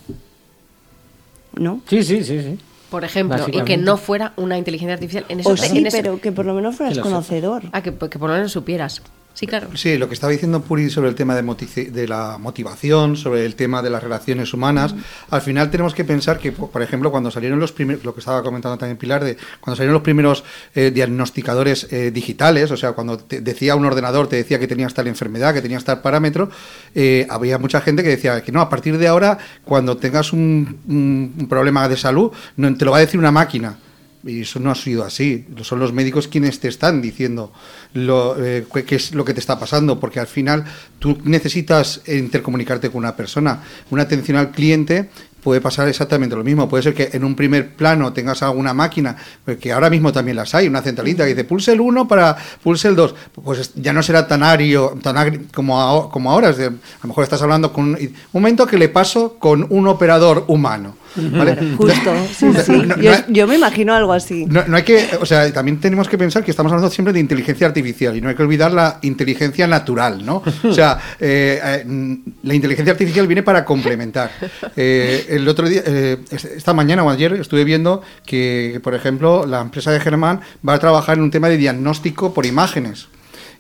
¿No? 1.58 1.80
Sí, 1.88 2.04
sí, 2.04 2.22
sí, 2.22 2.40
sí. 2.40 2.58
Por 2.90 3.02
ejemplo, 3.04 3.44
y 3.52 3.62
que 3.64 3.76
no 3.76 3.96
fuera 3.96 4.34
una 4.36 4.56
inteligencia 4.56 4.94
artificial 4.94 5.24
en 5.28 5.40
eso. 5.40 5.48
O 5.50 5.56
sí, 5.56 5.78
en 5.78 5.86
ese- 5.86 5.96
pero 6.00 6.20
que 6.20 6.30
por 6.30 6.46
lo 6.46 6.54
menos 6.54 6.76
fueras 6.76 6.96
conocedor. 7.00 7.64
Ah, 7.72 7.82
que, 7.82 7.92
que 7.92 8.18
por 8.20 8.28
lo 8.30 8.36
menos 8.36 8.52
supieras. 8.52 9.02
Sí, 9.34 9.46
claro. 9.46 9.68
Sí, 9.74 9.96
lo 9.98 10.08
que 10.08 10.14
estaba 10.14 10.30
diciendo 10.30 10.60
Puri 10.60 10.90
sobre 10.90 11.08
el 11.08 11.14
tema 11.14 11.34
de, 11.34 11.42
de 11.90 12.06
la 12.08 12.36
motivación, 12.38 13.16
sobre 13.16 13.46
el 13.46 13.54
tema 13.54 13.82
de 13.82 13.88
las 13.90 14.02
relaciones 14.02 14.52
humanas, 14.52 14.94
al 15.30 15.40
final 15.40 15.70
tenemos 15.70 15.94
que 15.94 16.04
pensar 16.04 16.38
que, 16.38 16.52
po- 16.52 16.70
por 16.70 16.82
ejemplo, 16.82 17.10
cuando 17.10 17.30
salieron 17.30 17.58
los 17.58 17.72
primeros, 17.72 18.04
lo 18.04 18.12
que 18.14 18.20
estaba 18.20 18.42
comentando 18.42 18.76
también 18.76 18.98
Pilar, 18.98 19.24
de 19.24 19.36
cuando 19.60 19.76
salieron 19.76 19.94
los 19.94 20.02
primeros 20.02 20.44
eh, 20.74 20.90
diagnosticadores 20.94 21.88
eh, 21.90 22.10
digitales, 22.10 22.70
o 22.70 22.76
sea, 22.76 22.92
cuando 22.92 23.16
te 23.18 23.40
decía 23.40 23.74
un 23.74 23.84
ordenador, 23.86 24.28
te 24.28 24.36
decía 24.36 24.58
que 24.58 24.68
tenías 24.68 24.92
tal 24.94 25.06
enfermedad, 25.08 25.54
que 25.54 25.62
tenías 25.62 25.82
tal 25.84 26.02
parámetro, 26.02 26.50
eh, 26.94 27.26
había 27.30 27.58
mucha 27.58 27.80
gente 27.80 28.02
que 28.02 28.10
decía 28.10 28.42
que 28.42 28.52
no, 28.52 28.60
a 28.60 28.68
partir 28.68 28.98
de 28.98 29.08
ahora, 29.08 29.38
cuando 29.64 29.96
tengas 29.96 30.32
un, 30.32 30.78
un- 30.86 31.34
un 31.38 31.48
problema 31.48 31.88
de 31.88 31.96
salud, 31.96 32.32
no, 32.56 32.74
te 32.76 32.84
lo 32.84 32.90
va 32.92 32.98
a 32.98 33.00
decir 33.00 33.18
una 33.18 33.32
máquina. 33.32 33.76
Y 34.24 34.42
eso 34.42 34.60
no 34.60 34.70
ha 34.70 34.74
sido 34.76 35.04
así. 35.04 35.46
Son 35.62 35.80
los 35.80 35.92
médicos 35.92 36.28
quienes 36.28 36.60
te 36.60 36.68
están 36.68 37.02
diciendo 37.02 37.52
lo, 37.94 38.36
eh, 38.42 38.64
qué 38.86 38.94
es 38.96 39.14
lo 39.14 39.24
que 39.24 39.34
te 39.34 39.40
está 39.40 39.58
pasando, 39.58 39.98
porque 39.98 40.20
al 40.20 40.28
final 40.28 40.64
tú 41.00 41.18
necesitas 41.24 42.02
intercomunicarte 42.06 42.88
con 42.90 42.98
una 43.00 43.16
persona. 43.16 43.62
Una 43.90 44.02
atención 44.04 44.36
al 44.36 44.52
cliente 44.52 45.10
puede 45.42 45.60
pasar 45.60 45.88
exactamente 45.88 46.36
lo 46.36 46.44
mismo. 46.44 46.68
Puede 46.68 46.84
ser 46.84 46.94
que 46.94 47.10
en 47.12 47.24
un 47.24 47.34
primer 47.34 47.74
plano 47.74 48.12
tengas 48.12 48.44
alguna 48.44 48.72
máquina, 48.72 49.16
eh, 49.44 49.56
que 49.60 49.72
ahora 49.72 49.90
mismo 49.90 50.12
también 50.12 50.36
las 50.36 50.54
hay, 50.54 50.68
una 50.68 50.82
centralita 50.82 51.24
que 51.24 51.30
dice 51.30 51.42
pulse 51.42 51.72
el 51.72 51.80
1 51.80 52.06
para 52.06 52.36
pulse 52.62 52.86
el 52.86 52.94
2. 52.94 53.14
Pues 53.42 53.72
ya 53.74 53.92
no 53.92 54.04
será 54.04 54.28
tan 54.28 54.44
ario, 54.44 54.96
tan 55.02 55.16
agri- 55.16 55.50
como, 55.52 56.08
como 56.10 56.30
ahora. 56.30 56.50
A 56.50 56.52
lo 56.52 57.08
mejor 57.08 57.24
estás 57.24 57.42
hablando 57.42 57.72
con 57.72 57.86
un 57.86 57.96
un 57.96 58.12
momento 58.32 58.68
que 58.68 58.78
le 58.78 58.88
paso 58.88 59.34
con 59.40 59.66
un 59.68 59.88
operador 59.88 60.44
humano. 60.46 60.96
¿Vale? 61.16 61.74
Justo, 61.76 62.12
sí, 62.34 62.46
No- 62.46 62.60
sí. 62.62 62.72
no- 62.72 62.96
yo, 62.96 63.10
no- 63.12 63.24
yo 63.28 63.46
me 63.46 63.56
imagino 63.56 63.94
algo 63.94 64.12
así. 64.12 64.46
no, 64.46 64.64
no 64.66 64.76
hay 64.76 64.82
que, 64.82 65.08
o 65.20 65.26
sea, 65.26 65.52
también 65.52 65.78
tenemos 65.80 66.08
que 66.08 66.16
pensar 66.18 66.44
que 66.44 66.50
estamos 66.50 66.72
hablando 66.72 66.90
siempre 66.90 67.12
de 67.12 67.20
inteligencia 67.20 67.66
artificial 67.66 68.16
y 68.16 68.20
no 68.20 68.28
hay 68.28 68.34
que 68.34 68.42
olvidar 68.42 68.72
la 68.72 68.98
inteligencia 69.02 69.66
natural, 69.66 70.24
¿no? 70.24 70.42
O 70.64 70.72
sea, 70.72 70.98
eh, 71.20 71.60
eh, 71.62 72.18
la 72.42 72.54
inteligencia 72.54 72.92
artificial 72.92 73.26
viene 73.26 73.42
para 73.42 73.64
complementar. 73.64 74.30
Eh, 74.76 75.26
el 75.30 75.46
otro 75.48 75.68
día, 75.68 75.82
eh, 75.86 76.18
es- 76.30 76.44
esta 76.44 76.72
mañana 76.74 77.02
o 77.04 77.10
ayer 77.10 77.32
estuve 77.34 77.64
viendo 77.64 78.02
que, 78.26 78.80
por 78.82 78.94
ejemplo, 78.94 79.46
la 79.46 79.60
empresa 79.60 79.90
de 79.90 80.00
Germán 80.00 80.40
va 80.66 80.74
a 80.74 80.78
trabajar 80.78 81.16
en 81.18 81.22
un 81.24 81.30
tema 81.30 81.48
de 81.48 81.56
diagnóstico 81.56 82.32
por 82.34 82.46
imágenes. 82.46 83.08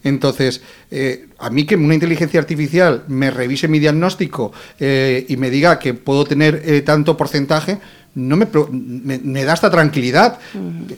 Entonces, 0.04 0.62
eh, 0.90 1.26
a 1.38 1.50
mí 1.50 1.64
que 1.64 1.76
una 1.76 1.94
inteligencia 1.94 2.40
artificial 2.40 3.04
me 3.08 3.30
revise 3.30 3.68
mi 3.68 3.78
diagnóstico 3.78 4.52
eh, 4.80 5.24
y 5.28 5.36
me 5.36 5.50
diga 5.50 5.78
que 5.78 5.94
puedo 5.94 6.24
tener 6.24 6.62
eh, 6.64 6.82
tanto 6.82 7.16
porcentaje, 7.16 7.78
no 8.14 8.36
me, 8.36 8.46
me, 8.70 9.18
me 9.18 9.44
da 9.44 9.54
esta 9.54 9.70
tranquilidad, 9.70 10.38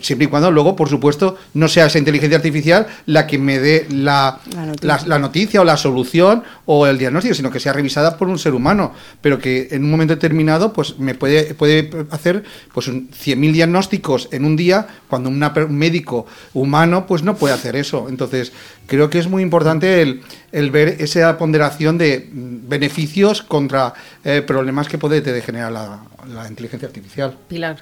siempre 0.01 0.25
y 0.27 0.29
cuando 0.29 0.51
luego, 0.51 0.75
por 0.75 0.89
supuesto, 0.89 1.37
no 1.55 1.69
sea 1.69 1.87
esa 1.87 1.99
inteligencia 1.99 2.37
artificial 2.39 2.87
la 3.07 3.27
que 3.27 3.39
me 3.39 3.61
dé 3.61 3.87
la, 3.91 4.41
La 4.53 4.67
noticia. 4.67 4.87
la- 4.89 5.03
la 5.07 5.19
noticia 5.21 5.61
o 5.61 5.65
la 5.65 5.77
solución 5.77 6.43
o 6.67 6.87
el 6.89 6.99
diagnóstico, 6.99 7.35
sino 7.35 7.51
que 7.53 7.61
sea 7.61 7.73
revisada 7.73 8.17
por 8.17 8.29
un 8.29 8.39
ser 8.39 8.53
humano, 8.55 8.93
pero 9.21 9.39
que 9.39 9.69
en 9.71 9.85
un 9.85 9.91
momento 9.93 10.15
determinado 10.15 10.73
pues 10.73 10.99
me 10.99 11.15
puede, 11.15 11.55
puede 11.55 11.89
hacer 12.11 12.43
pues 12.73 12.89
un 12.89 13.09
100.000 13.11 13.53
diagnósticos 13.53 14.29
en 14.33 14.45
un 14.45 14.57
día 14.57 14.87
cuando 15.09 15.29
una 15.31 15.53
un 15.57 15.77
médico 15.79 16.27
humano 16.53 17.07
pues 17.07 17.23
no 17.23 17.37
puede 17.37 17.55
hacer 17.55 17.77
eso. 17.77 18.07
Entonces, 18.09 18.53
creo 18.87 19.09
que 19.09 19.19
es 19.21 19.29
muy 19.29 19.43
importante 19.43 20.03
el, 20.03 20.23
el 20.51 20.71
ver 20.73 20.97
esa 20.99 21.39
ponderación 21.39 21.97
de 21.97 22.29
mm, 22.33 22.69
beneficios 22.69 23.43
contra 23.43 23.95
eh, 24.25 24.43
problemas 24.45 24.89
que 24.89 24.99
puede 24.99 25.21
te 25.21 25.41
generar 25.43 25.71
la, 25.71 26.01
la 26.33 26.49
inteligencia 26.49 26.87
artificial. 26.89 27.04
Pilar. 27.49 27.79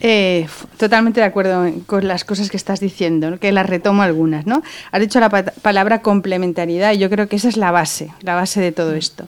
Eh, 0.00 0.46
totalmente 0.76 1.20
de 1.20 1.26
acuerdo 1.26 1.70
con 1.86 2.06
las 2.06 2.24
cosas 2.24 2.50
que 2.50 2.56
estás 2.56 2.80
diciendo, 2.80 3.30
¿no? 3.30 3.38
que 3.38 3.52
las 3.52 3.66
retomo 3.66 4.02
algunas. 4.02 4.44
¿no? 4.46 4.62
Has 4.92 5.00
dicho 5.00 5.20
la 5.20 5.30
pa- 5.30 5.44
palabra 5.44 6.02
complementariedad 6.02 6.92
y 6.92 6.98
yo 6.98 7.08
creo 7.08 7.28
que 7.28 7.36
esa 7.36 7.48
es 7.48 7.56
la 7.56 7.70
base, 7.70 8.10
la 8.20 8.34
base 8.34 8.60
de 8.60 8.72
todo 8.72 8.94
esto. 8.94 9.26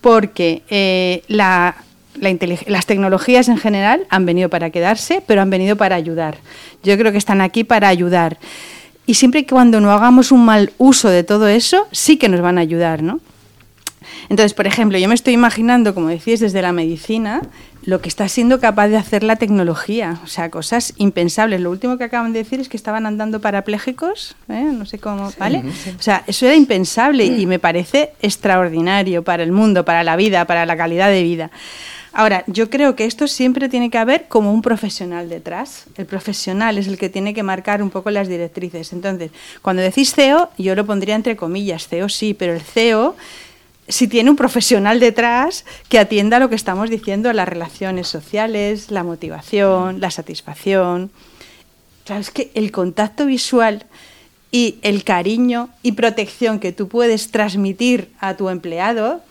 Porque 0.00 0.62
eh, 0.68 1.22
la, 1.28 1.76
las 2.18 2.86
tecnologías 2.86 3.48
en 3.48 3.58
general 3.58 4.06
han 4.08 4.26
venido 4.26 4.48
para 4.48 4.70
quedarse, 4.70 5.22
pero 5.26 5.42
han 5.42 5.50
venido 5.50 5.76
para 5.76 5.96
ayudar. 5.96 6.38
Yo 6.82 6.96
creo 6.98 7.12
que 7.12 7.18
están 7.18 7.40
aquí 7.40 7.62
para 7.64 7.88
ayudar. 7.88 8.38
Y 9.06 9.14
siempre 9.14 9.40
y 9.40 9.44
cuando 9.44 9.80
no 9.80 9.92
hagamos 9.92 10.32
un 10.32 10.44
mal 10.44 10.72
uso 10.78 11.08
de 11.08 11.22
todo 11.22 11.46
eso, 11.46 11.86
sí 11.92 12.16
que 12.16 12.28
nos 12.28 12.40
van 12.40 12.58
a 12.58 12.62
ayudar, 12.62 13.02
¿no? 13.02 13.20
Entonces, 14.28 14.54
por 14.54 14.66
ejemplo, 14.66 14.98
yo 14.98 15.08
me 15.08 15.14
estoy 15.14 15.34
imaginando, 15.34 15.94
como 15.94 16.08
decís, 16.08 16.40
desde 16.40 16.62
la 16.62 16.72
medicina, 16.72 17.42
lo 17.84 18.00
que 18.00 18.08
está 18.08 18.28
siendo 18.28 18.58
capaz 18.60 18.88
de 18.88 18.96
hacer 18.96 19.22
la 19.22 19.36
tecnología. 19.36 20.20
O 20.24 20.26
sea, 20.26 20.50
cosas 20.50 20.92
impensables. 20.96 21.60
Lo 21.60 21.70
último 21.70 21.96
que 21.96 22.04
acaban 22.04 22.32
de 22.32 22.40
decir 22.40 22.60
es 22.60 22.68
que 22.68 22.76
estaban 22.76 23.06
andando 23.06 23.40
parapléjicos, 23.40 24.36
¿eh? 24.48 24.70
no 24.72 24.84
sé 24.86 24.98
cómo, 24.98 25.32
¿vale? 25.38 25.62
O 25.98 26.02
sea, 26.02 26.24
eso 26.26 26.46
era 26.46 26.56
impensable 26.56 27.24
y 27.24 27.46
me 27.46 27.58
parece 27.58 28.12
extraordinario 28.20 29.22
para 29.22 29.44
el 29.44 29.52
mundo, 29.52 29.84
para 29.84 30.02
la 30.02 30.16
vida, 30.16 30.44
para 30.46 30.66
la 30.66 30.76
calidad 30.76 31.08
de 31.08 31.22
vida. 31.22 31.50
Ahora, 32.18 32.44
yo 32.46 32.70
creo 32.70 32.96
que 32.96 33.04
esto 33.04 33.28
siempre 33.28 33.68
tiene 33.68 33.90
que 33.90 33.98
haber 33.98 34.26
como 34.26 34.50
un 34.50 34.62
profesional 34.62 35.28
detrás. 35.28 35.84
El 35.98 36.06
profesional 36.06 36.78
es 36.78 36.88
el 36.88 36.96
que 36.96 37.10
tiene 37.10 37.34
que 37.34 37.42
marcar 37.42 37.82
un 37.82 37.90
poco 37.90 38.10
las 38.10 38.26
directrices. 38.26 38.94
Entonces, 38.94 39.30
cuando 39.60 39.82
decís 39.82 40.14
CEO, 40.14 40.48
yo 40.56 40.74
lo 40.74 40.86
pondría 40.86 41.14
entre 41.14 41.36
comillas, 41.36 41.88
CEO 41.88 42.08
sí, 42.08 42.32
pero 42.32 42.54
el 42.54 42.62
CEO 42.62 43.16
si 43.88 44.08
tiene 44.08 44.30
un 44.30 44.36
profesional 44.36 45.00
detrás 45.00 45.64
que 45.88 45.98
atienda 45.98 46.38
lo 46.38 46.48
que 46.48 46.56
estamos 46.56 46.90
diciendo, 46.90 47.32
las 47.32 47.48
relaciones 47.48 48.08
sociales, 48.08 48.90
la 48.90 49.04
motivación, 49.04 50.00
la 50.00 50.10
satisfacción. 50.10 51.10
Claro, 52.04 52.20
es 52.20 52.30
que 52.30 52.50
el 52.54 52.72
contacto 52.72 53.26
visual 53.26 53.86
y 54.50 54.78
el 54.82 55.04
cariño 55.04 55.68
y 55.82 55.92
protección 55.92 56.60
que 56.60 56.72
tú 56.72 56.88
puedes 56.88 57.30
transmitir 57.30 58.10
a 58.20 58.36
tu 58.36 58.48
empleado, 58.48 59.22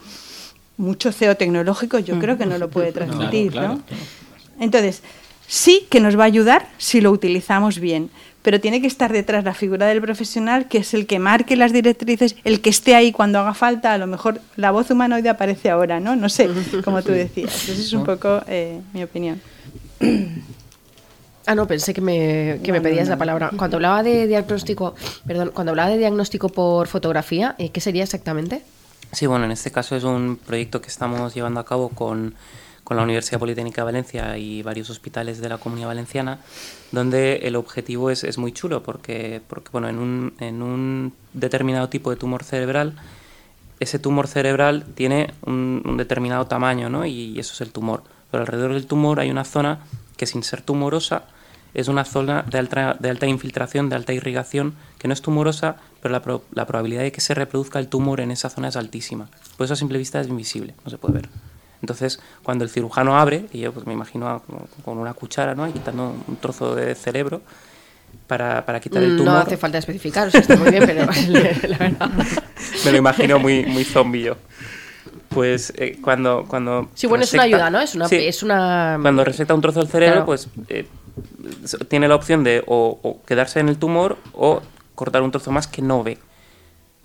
mucho 0.77 1.12
CEO 1.12 1.38
tecnológico 1.38 2.00
yo 2.00 2.19
creo 2.19 2.38
que 2.38 2.45
no 2.45 2.57
lo 2.57 2.69
puede 2.69 2.91
transmitir, 2.93 3.55
¿no? 3.55 3.81
Entonces, 4.59 5.01
sí 5.47 5.88
que 5.89 6.00
nos 6.00 6.17
va 6.17 6.24
a 6.24 6.27
ayudar 6.27 6.69
si 6.77 7.01
lo 7.01 7.12
utilizamos 7.12 7.79
bien, 7.79 8.09
pero 8.45 8.61
tiene 8.61 8.79
que 8.79 8.85
estar 8.85 9.11
detrás 9.11 9.43
la 9.43 9.55
figura 9.55 9.87
del 9.87 10.03
profesional, 10.03 10.67
que 10.67 10.77
es 10.77 10.93
el 10.93 11.07
que 11.07 11.17
marque 11.17 11.55
las 11.55 11.73
directrices, 11.73 12.35
el 12.43 12.61
que 12.61 12.69
esté 12.69 12.93
ahí 12.93 13.11
cuando 13.11 13.39
haga 13.39 13.55
falta. 13.55 13.91
A 13.91 13.97
lo 13.97 14.05
mejor 14.05 14.39
la 14.55 14.69
voz 14.69 14.91
humanoide 14.91 15.29
aparece 15.29 15.71
ahora, 15.71 15.99
¿no? 15.99 16.15
No 16.15 16.29
sé, 16.29 16.47
como 16.85 17.01
tú 17.01 17.11
decías. 17.11 17.67
Esa 17.67 17.81
es 17.81 17.91
un 17.93 18.03
poco 18.03 18.43
eh, 18.47 18.79
mi 18.93 19.01
opinión. 19.01 19.41
Ah, 21.47 21.55
no, 21.55 21.65
pensé 21.65 21.91
que 21.91 22.01
me, 22.01 22.59
que 22.63 22.71
me 22.71 22.81
pedías 22.81 23.07
la 23.07 23.17
palabra. 23.17 23.49
Cuando 23.57 23.77
hablaba 23.77 24.03
de 24.03 24.27
diagnóstico, 24.27 24.93
perdón, 25.25 25.49
cuando 25.51 25.71
hablaba 25.71 25.89
de 25.89 25.97
diagnóstico 25.97 26.49
por 26.49 26.87
fotografía, 26.87 27.55
eh, 27.57 27.69
¿qué 27.69 27.81
sería 27.81 28.03
exactamente? 28.03 28.61
Sí, 29.11 29.25
bueno, 29.25 29.45
en 29.45 29.53
este 29.53 29.71
caso 29.71 29.95
es 29.95 30.03
un 30.03 30.37
proyecto 30.37 30.81
que 30.81 30.89
estamos 30.89 31.33
llevando 31.33 31.59
a 31.59 31.65
cabo 31.65 31.89
con, 31.89 32.35
con 32.86 32.96
la 32.96 33.04
Universidad 33.04 33.39
Politécnica 33.39 33.82
de 33.82 33.86
Valencia 33.86 34.38
y 34.38 34.62
varios 34.62 34.89
hospitales 34.89 35.42
de 35.42 35.50
la 35.50 35.58
Comunidad 35.58 35.88
Valenciana, 35.88 36.38
donde 36.94 37.38
el 37.44 37.58
objetivo 37.58 38.12
es, 38.12 38.24
es 38.24 38.38
muy 38.38 38.54
chulo 38.54 38.84
porque, 38.84 39.42
porque 39.48 39.70
bueno, 39.74 39.89
en, 39.89 39.98
un, 40.00 40.34
en 40.39 40.62
un 40.62 41.13
determinado 41.34 41.89
tipo 41.89 42.12
de 42.12 42.15
tumor 42.15 42.44
cerebral, 42.44 42.96
ese 43.80 44.00
tumor 44.00 44.27
cerebral 44.27 44.86
tiene 44.96 45.34
un, 45.46 45.96
determinado 45.98 46.46
tamaño, 46.48 46.89
¿no? 46.89 47.06
Y, 47.06 47.38
eso 47.39 47.54
es 47.54 47.62
el 47.62 47.72
tumor. 47.72 48.04
Pero 48.32 48.42
alrededor 48.42 48.74
del 48.74 48.86
tumor 48.86 49.20
hay 49.20 49.30
una 49.32 49.44
zona 49.44 49.80
que 50.15 50.27
sin 50.27 50.44
ser 50.44 50.62
tumorosa 50.62 51.24
es 51.74 51.89
una 51.89 52.06
zona 52.06 52.44
de 52.44 52.58
alta, 52.58 52.96
de 52.98 53.10
alta 53.10 53.25
infiltración, 53.27 53.89
de 53.89 53.96
alta 53.98 54.13
irrigación, 54.13 54.75
que 54.98 55.10
no 55.10 55.13
es 55.13 55.22
tumorosa, 55.22 55.75
pero 56.01 56.13
la, 56.13 56.22
pro- 56.22 56.44
la 56.54 56.65
probabilidad 56.65 57.01
de 57.01 57.12
que 57.12 57.20
se 57.20 57.34
reproduzca 57.34 57.80
el 57.80 57.89
tumor 57.89 58.22
en 58.22 58.32
esa 58.32 58.50
zona 58.50 58.70
es 58.70 58.77
altísima. 58.77 59.27
Por 59.58 59.65
eso 59.65 59.74
a 59.74 59.77
simple 59.77 59.98
vista 59.98 60.22
es 60.22 60.27
invisible, 60.30 60.74
no 60.86 60.92
se 60.92 60.98
puede 60.98 61.15
ver. 61.15 61.30
Entonces, 61.86 62.20
cuando 62.42 62.63
el 62.63 62.72
cirujano 62.72 63.15
abre, 63.15 63.46
y 63.54 63.60
yo 63.60 63.72
pues, 63.72 63.86
me 63.86 63.94
imagino 63.94 64.27
a- 64.27 64.39
como- 64.39 64.68
con 64.84 64.98
una 64.98 65.13
cuchara, 65.13 65.54
¿no? 65.54 65.68
Y 65.68 65.72
quitando 65.72 66.15
un 66.27 66.36
trozo 66.38 66.74
de 66.74 66.96
cerebro 66.96 67.42
para, 68.25 68.65
para 68.65 68.80
quitar 68.80 69.04
el 69.04 69.15
tumor. 69.18 69.34
No 69.34 69.39
hace 69.39 69.56
falta 69.56 69.77
especificar, 69.77 70.27
o 70.27 70.32
sea, 70.32 70.39
está 70.42 70.56
muy 70.56 70.72
bien, 70.72 70.84
pero 70.84 71.06
la 71.68 71.77
verdad. 71.77 72.10
Me 72.86 72.92
lo 72.92 72.98
imagino 72.98 73.38
muy, 73.38 73.65
muy 73.68 73.84
zombie 73.84 74.24
yo. 74.24 74.36
Pues 75.30 75.74
eh, 75.77 76.00
cuando, 76.01 76.46
cuando... 76.48 76.89
Sí, 76.96 77.06
bueno, 77.06 77.24
es 77.24 77.34
una 77.34 77.44
resecta- 77.44 77.56
ayuda, 77.56 77.70
¿no? 77.70 77.80
Es 77.82 77.94
una, 77.94 78.08
Sí. 78.08 78.15
es 78.15 78.42
una 78.42 78.98
Cuando 79.00 79.24
reseta 79.24 79.54
un 79.54 79.62
trozo 79.62 79.80
del 79.82 79.89
cerebro, 79.89 80.13
Claro. 80.15 80.25
pues 80.25 80.48
eh, 80.70 80.88
tiene 81.88 82.08
la 82.08 82.15
opción 82.15 82.44
de 82.44 82.63
o, 82.65 82.98
o 83.04 83.22
quedarse 83.25 83.60
en 83.60 83.70
el 83.70 83.77
tumor 83.77 84.18
o 84.34 84.62
cortar 84.96 85.22
un 85.22 85.30
trozo 85.32 85.51
más 85.51 85.68
que 85.68 85.82
no 85.84 86.01
ve. 86.04 86.18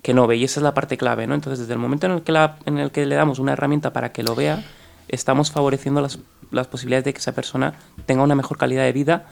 Que 0.03 0.15
no 0.15 0.27
ve 0.27 0.37
y 0.37 0.45
esa 0.45 0.61
es 0.61 0.65
la 0.65 0.75
parte 0.75 0.97
clave, 0.97 1.27
¿no? 1.27 1.35
Entonces, 1.35 1.61
desde 1.61 1.73
el 1.75 1.79
momento 1.79 2.07
en 2.07 2.13
el 2.13 2.23
que, 2.23 2.33
la- 2.33 2.57
en 2.67 2.79
el 2.79 2.91
que 2.91 3.05
le 3.07 3.15
damos 3.17 3.39
una 3.39 3.53
herramienta 3.53 3.93
para 3.93 4.13
que 4.13 4.23
lo 4.23 4.35
vea, 4.35 4.63
estamos 5.09 5.51
favoreciendo 5.51 6.01
las, 6.01 6.19
las 6.51 6.67
posibilidades 6.69 7.05
de 7.05 7.13
que 7.13 7.19
esa 7.19 7.33
persona 7.33 7.75
tenga 8.07 8.23
una 8.23 8.35
mejor 8.35 8.57
calidad 8.59 8.85
de 8.85 8.93
vida 8.93 9.27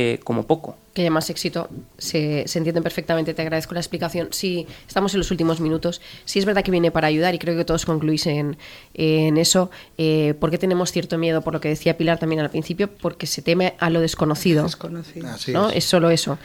eh, 0.00 0.20
como 0.22 0.46
poco. 0.46 0.76
que 0.94 1.02
haya 1.02 1.10
más 1.10 1.28
éxito, 1.28 1.68
se, 1.98 2.44
se 2.46 2.58
entienden 2.58 2.84
perfectamente, 2.84 3.34
te 3.34 3.42
agradezco 3.42 3.74
la 3.74 3.80
explicación. 3.80 4.28
Sí, 4.30 4.64
estamos 4.86 5.12
en 5.14 5.18
los 5.18 5.32
últimos 5.32 5.60
minutos, 5.60 6.00
sí 6.24 6.38
es 6.38 6.44
verdad 6.44 6.62
que 6.62 6.70
viene 6.70 6.92
para 6.92 7.08
ayudar 7.08 7.34
y 7.34 7.40
creo 7.40 7.56
que 7.56 7.64
todos 7.64 7.84
concluís 7.84 8.26
en, 8.28 8.56
en 8.94 9.38
eso, 9.38 9.72
eh, 9.96 10.34
porque 10.38 10.56
tenemos 10.56 10.92
cierto 10.92 11.18
miedo, 11.18 11.42
por 11.42 11.52
lo 11.52 11.60
que 11.60 11.68
decía 11.68 11.98
Pilar 11.98 12.20
también 12.20 12.40
al 12.40 12.50
principio, 12.50 12.88
porque 12.88 13.26
se 13.26 13.42
teme 13.42 13.74
a 13.80 13.90
lo 13.90 14.00
desconocido. 14.00 14.62
Desconocido. 14.62 15.28
¿no? 15.52 15.70
es. 15.70 15.78
Es 15.78 15.84
solo 15.84 16.10
eso. 16.10 16.38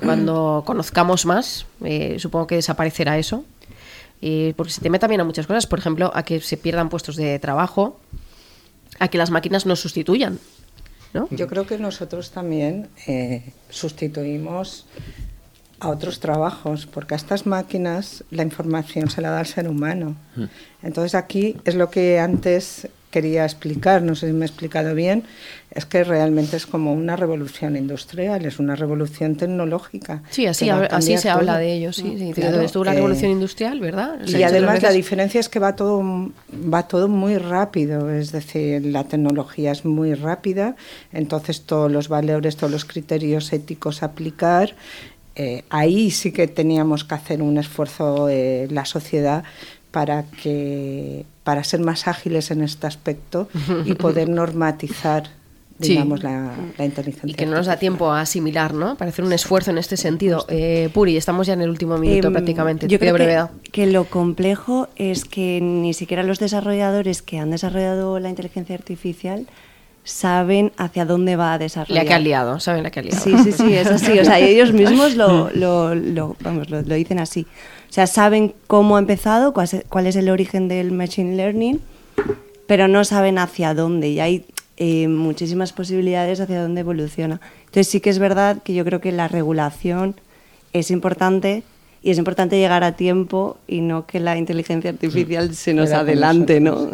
Cuando 0.00 0.64
conozcamos 0.66 1.24
más, 1.24 1.64
eh, 1.82 2.16
supongo 2.18 2.46
que 2.46 2.56
desaparecerá 2.56 3.16
eso. 3.16 3.44
Eh, 4.20 4.52
porque 4.56 4.72
se 4.72 4.82
teme 4.82 4.98
también 4.98 5.22
a 5.22 5.24
muchas 5.24 5.46
cosas, 5.46 5.66
por 5.66 5.78
ejemplo, 5.78 6.10
a 6.14 6.24
que 6.24 6.40
se 6.40 6.58
pierdan 6.58 6.90
puestos 6.90 7.16
de 7.16 7.38
trabajo, 7.38 7.98
a 8.98 9.08
que 9.08 9.16
las 9.16 9.30
máquinas 9.30 9.64
nos 9.64 9.80
sustituyan. 9.80 10.38
¿No? 11.14 11.28
Yo 11.30 11.46
creo 11.46 11.66
que 11.66 11.78
nosotros 11.78 12.30
también 12.30 12.88
eh, 13.06 13.52
sustituimos 13.70 14.86
a 15.80 15.88
otros 15.88 16.18
trabajos, 16.20 16.86
porque 16.86 17.14
a 17.14 17.16
estas 17.16 17.46
máquinas 17.46 18.24
la 18.30 18.42
información 18.42 19.10
se 19.10 19.22
la 19.22 19.30
da 19.30 19.40
al 19.40 19.46
ser 19.46 19.68
humano. 19.68 20.16
Entonces 20.82 21.14
aquí 21.14 21.56
es 21.64 21.74
lo 21.76 21.90
que 21.90 22.18
antes 22.18 22.88
quería 23.10 23.44
explicar, 23.44 24.02
no 24.02 24.14
sé 24.14 24.28
si 24.28 24.32
me 24.32 24.44
he 24.44 24.48
explicado 24.48 24.94
bien, 24.94 25.24
es 25.70 25.84
que 25.84 26.02
realmente 26.04 26.56
es 26.56 26.66
como 26.66 26.92
una 26.92 27.16
revolución 27.16 27.76
industrial, 27.76 28.44
es 28.46 28.58
una 28.58 28.74
revolución 28.74 29.36
tecnológica. 29.36 30.22
Sí, 30.30 30.46
así, 30.46 30.68
a 30.70 31.00
se 31.00 31.30
habla 31.30 31.58
de 31.58 31.74
ello, 31.74 31.92
sí. 31.92 32.16
sí. 32.18 32.32
Claro, 32.32 32.60
Estuvo 32.60 32.84
la 32.84 32.92
eh, 32.92 32.96
revolución 32.96 33.30
industrial, 33.30 33.80
¿verdad? 33.80 34.18
Y 34.26 34.42
además 34.42 34.82
la 34.82 34.90
diferencia 34.90 35.40
es 35.40 35.48
que 35.48 35.58
va 35.58 35.76
todo, 35.76 36.02
va 36.52 36.88
todo 36.88 37.08
muy 37.08 37.36
rápido, 37.38 38.10
es 38.10 38.32
decir, 38.32 38.84
la 38.86 39.04
tecnología 39.04 39.72
es 39.72 39.84
muy 39.84 40.14
rápida, 40.14 40.76
entonces 41.12 41.62
todos 41.62 41.90
los 41.90 42.08
valores, 42.08 42.56
todos 42.56 42.70
los 42.70 42.84
criterios 42.84 43.52
éticos 43.52 44.02
a 44.02 44.06
aplicar, 44.06 44.74
eh, 45.34 45.64
ahí 45.70 46.10
sí 46.10 46.32
que 46.32 46.48
teníamos 46.48 47.04
que 47.04 47.14
hacer 47.14 47.42
un 47.42 47.58
esfuerzo 47.58 48.28
eh, 48.28 48.66
la 48.70 48.84
sociedad 48.84 49.44
para 49.92 50.24
que 50.24 51.24
para 51.48 51.64
ser 51.64 51.80
más 51.80 52.06
ágiles 52.08 52.50
en 52.50 52.60
este 52.60 52.86
aspecto 52.86 53.48
y 53.86 53.94
poder 54.04 54.28
normatizar 54.28 55.30
Sí. 55.80 55.90
digamos 55.92 56.22
la, 56.24 56.50
la 56.76 56.84
inteligencia 56.84 57.30
Y 57.30 57.34
que 57.34 57.46
no 57.46 57.52
nos 57.56 57.66
da 57.66 57.76
tiempo 57.78 58.10
a 58.10 58.20
asimilar, 58.20 58.74
¿no? 58.74 58.96
Para 58.96 59.10
hacer 59.10 59.24
un 59.24 59.32
esfuerzo 59.32 59.70
en 59.70 59.78
este 59.78 59.96
sentido. 59.96 60.44
Eh, 60.48 60.90
Puri, 60.92 61.16
estamos 61.16 61.46
ya 61.46 61.54
en 61.54 61.62
el 61.62 61.70
último 61.70 61.96
minuto 61.96 62.26
Em, 62.26 62.32
prácticamente. 62.34 62.86
Yo 62.88 62.98
creo 62.98 63.14
brevedad. 63.14 63.50
que, 63.62 63.70
que 63.70 63.86
lo 63.86 64.04
complejo 64.04 64.88
es 64.96 65.24
que 65.24 65.60
ni 65.62 65.94
siquiera 65.94 66.22
los 66.24 66.38
desarrolladores 66.38 67.22
que 67.22 67.38
han 67.38 67.50
desarrollado 67.52 68.18
la 68.18 68.28
inteligencia 68.28 68.74
artificial 68.74 69.46
saben 70.08 70.72
hacia 70.76 71.04
dónde 71.04 71.36
va 71.36 71.52
a 71.54 71.58
desarrollar. 71.58 72.04
La 72.04 72.08
que 72.08 72.14
han 72.14 72.24
liado, 72.24 72.60
¿saben 72.60 72.82
la 72.82 72.90
que 72.90 73.00
han 73.00 73.06
liado? 73.06 73.20
Sí, 73.22 73.36
sí, 73.44 73.52
sí, 73.52 73.74
es 73.74 73.86
así. 73.88 74.18
O 74.18 74.24
sea, 74.24 74.38
ellos 74.38 74.72
mismos 74.72 75.14
lo, 75.14 75.50
lo, 75.54 75.94
lo- 75.94 76.36
vamos, 76.40 76.70
lo, 76.70 76.82
lo 76.82 76.94
dicen 76.94 77.18
así. 77.18 77.46
O 77.88 77.92
sea, 77.92 78.06
saben 78.06 78.54
cómo 78.66 78.96
ha 78.96 78.98
empezado, 79.00 79.52
cuál 79.52 79.64
es, 79.72 79.84
cuál 79.88 80.06
es 80.06 80.16
el 80.16 80.28
origen 80.30 80.68
del 80.68 80.92
machine 80.92 81.36
learning, 81.36 81.80
pero 82.66 82.88
no 82.88 83.04
saben 83.04 83.38
hacia 83.38 83.74
dónde. 83.74 84.08
Y 84.08 84.20
hay 84.20 84.44
eh, 84.76 85.08
muchísimas 85.08 85.72
posibilidades 85.72 86.40
hacia 86.40 86.62
dónde 86.62 86.80
evoluciona. 86.82 87.40
Entonces 87.60 87.88
sí 87.88 88.00
que 88.00 88.10
es 88.10 88.18
verdad 88.18 88.58
que 88.62 88.74
yo 88.74 88.84
creo 88.84 89.00
que 89.00 89.12
la 89.12 89.28
regulación 89.28 90.16
es 90.72 90.90
importante 90.90 91.62
y 92.02 92.10
es 92.10 92.18
importante 92.18 92.58
llegar 92.58 92.84
a 92.84 92.92
tiempo 92.92 93.58
y 93.66 93.80
no 93.80 94.06
que 94.06 94.20
la 94.20 94.36
inteligencia 94.36 94.90
artificial 94.90 95.54
se 95.54 95.74
nos 95.74 95.90
adelante, 95.90 96.60
¿no? 96.60 96.90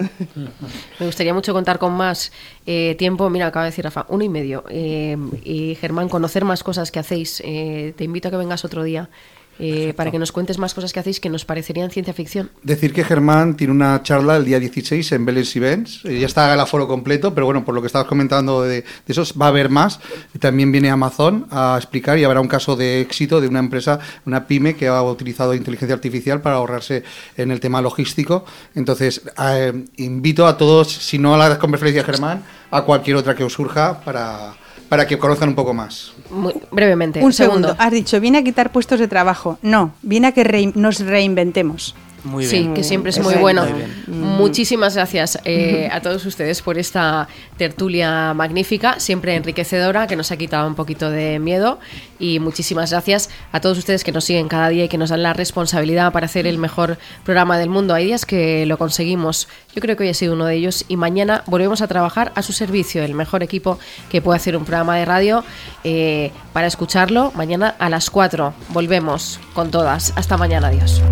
Me 0.99 1.06
gustaría 1.06 1.34
mucho 1.34 1.52
contar 1.52 1.78
con 1.78 1.92
más 1.92 2.32
eh, 2.66 2.94
tiempo. 2.99 3.28
Mira, 3.28 3.46
acaba 3.49 3.64
de 3.64 3.70
decir 3.70 3.84
Rafa, 3.84 4.06
uno 4.08 4.25
y 4.25 4.28
medio. 4.28 4.64
Eh, 4.70 5.17
y 5.45 5.75
Germán, 5.75 6.08
conocer 6.08 6.45
más 6.45 6.62
cosas 6.62 6.90
que 6.90 7.00
hacéis. 7.00 7.43
Eh, 7.45 7.93
te 7.97 8.04
invito 8.04 8.28
a 8.28 8.30
que 8.30 8.36
vengas 8.38 8.64
otro 8.64 8.82
día 8.82 9.10
eh, 9.58 9.93
para 9.97 10.10
que 10.10 10.19
nos 10.19 10.32
cuentes 10.32 10.58
más 10.58 10.75
cosas 10.75 10.93
que 10.93 11.00
hacéis 11.00 11.21
que 11.21 11.28
nos 11.28 11.45
parecerían 11.45 11.90
ciencia 11.90 12.12
ficción. 12.12 12.50
Decir 12.62 12.93
que 12.93 13.04
Germán 13.04 13.56
tiene 13.56 13.73
una 13.73 14.02
charla 14.02 14.36
el 14.36 14.45
día 14.45 14.58
16 14.58 15.12
en 15.12 15.25
Vélez 15.25 15.54
Events. 15.56 16.04
Eh, 16.04 16.19
Ya 16.19 16.26
está 16.26 16.52
el 16.52 16.60
aforo 16.60 16.88
completo, 16.88 17.34
pero 17.34 17.47
bueno, 17.47 17.64
por 17.64 17.75
lo 17.75 17.80
que 17.80 17.86
estabas 17.86 18.08
comentando 18.08 18.62
de, 18.62 18.82
de 18.82 18.84
eso, 19.06 19.25
va 19.40 19.47
a 19.47 19.49
haber 19.50 19.69
más. 19.69 20.00
También 20.40 20.73
viene 20.73 20.90
Amazon 20.90 21.47
a 21.50 21.76
explicar 21.76 22.19
y 22.19 22.25
habrá 22.25 22.40
un 22.40 22.49
caso 22.49 22.76
de 22.76 23.00
éxito 23.00 23.40
de 23.40 23.49
una 23.49 23.58
empresa, 23.60 23.99
una 24.26 24.47
pyme, 24.47 24.75
que 24.75 24.88
ha 24.88 25.02
utilizado 25.02 25.54
inteligencia 25.54 25.95
artificial 25.95 26.40
para 26.40 26.56
ahorrarse 26.56 27.04
en 27.36 27.50
el 27.50 27.60
tema 27.60 27.80
logístico. 27.80 28.45
Entonces, 28.75 29.23
eh, 29.43 29.84
invito 29.97 30.47
a 30.47 30.56
todos, 30.56 30.93
si 30.93 31.19
no 31.19 31.34
a 31.34 31.49
la 31.49 31.58
conferencia 31.58 32.02
de 32.02 32.12
Germán, 32.12 32.43
a 32.71 32.82
cualquier 32.82 33.17
otra 33.17 33.34
que 33.34 33.45
os 33.45 33.52
surja 33.52 34.00
para, 34.00 34.54
para 34.95 35.09
que 35.09 35.19
conozcan 35.19 35.49
un 35.49 35.57
poco 35.57 35.75
más. 35.75 36.13
Muy- 36.30 36.54
brevemente. 36.71 37.21
Un 37.21 37.33
segundo. 37.33 37.75
Has 37.80 37.91
dicho, 37.91 38.21
viene 38.21 38.39
a 38.39 38.45
quitar 38.45 38.71
puestos 38.71 39.00
de 39.00 39.09
trabajo. 39.09 39.59
No, 39.61 39.93
viene 40.02 40.28
a 40.28 40.33
que 40.33 40.45
rein- 40.45 40.73
nos 40.76 41.00
reinventemos. 41.00 41.97
Muy 42.25 42.47
sí, 42.47 42.60
bien. 42.60 42.75
que 42.75 42.82
siempre 42.82 43.10
es 43.10 43.21
muy 43.21 43.34
bueno. 43.34 43.65
Muy 43.65 43.73
bien. 43.75 43.95
Muchísimas 44.06 44.95
gracias 44.97 45.39
eh, 45.45 45.89
a 45.93 46.00
todos 46.00 46.25
ustedes 46.26 46.63
por 46.63 46.78
esta 46.78 47.28
tertulia 47.56 48.32
magnífica, 48.34 48.99
siempre 48.99 49.37
enriquecedora, 49.37 50.06
que 50.06 50.17
nos 50.17 50.32
ha 50.32 50.37
quitado 50.37 50.67
un 50.67 50.75
poquito 50.75 51.10
de 51.10 51.39
miedo. 51.39 51.78
Y 52.19 52.41
muchísimas 52.41 52.91
gracias 52.91 53.28
a 53.52 53.60
todos 53.60 53.76
ustedes 53.76 54.04
que 54.04 54.13
nos 54.13 54.25
siguen 54.25 54.49
cada 54.49 54.69
día 54.71 54.84
y 54.84 54.89
que 54.89 54.99
nos 54.99 55.10
dan 55.10 55.23
la 55.23 55.34
responsabilidad 55.34 56.13
para 56.13 56.26
hacer 56.26 56.47
el 56.47 56.58
mejor 56.58 56.99
programa 57.25 57.58
del 57.58 57.69
mundo. 57.69 57.95
Hay 57.95 58.06
días 58.06 58.25
que 58.25 58.65
lo 58.67 58.78
conseguimos. 58.78 59.49
Yo 59.75 59.82
creo 59.82 59.97
que 59.97 60.04
hoy 60.04 60.10
ha 60.10 60.15
sido 60.15 60.32
uno 60.32 60.47
de 60.47 60.56
ellos. 60.56 60.84
Y 60.89 60.97
mañana 60.97 61.43
volvemos 61.47 61.82
a 61.82 61.87
trabajar 61.89 62.32
a 62.34 62.43
su 62.43 62.52
servicio, 62.52 63.02
el 63.04 63.15
mejor 63.15 63.43
equipo 63.43 63.78
que 64.10 64.23
puede 64.23 64.37
hacer 64.37 64.56
un 64.56 64.65
programa 64.65 64.97
de 64.97 65.04
radio. 65.04 65.45
eh, 65.84 66.32
para 66.52 66.67
escucharlo, 66.67 67.32
mañana 67.34 67.75
a 67.78 67.89
las 67.91 68.10
4 68.10 68.54
volvemos 68.71 69.41
con 69.52 69.71
todas. 69.71 70.13
Hasta 70.17 70.37
mañana, 70.37 70.69
adiós. 70.69 71.02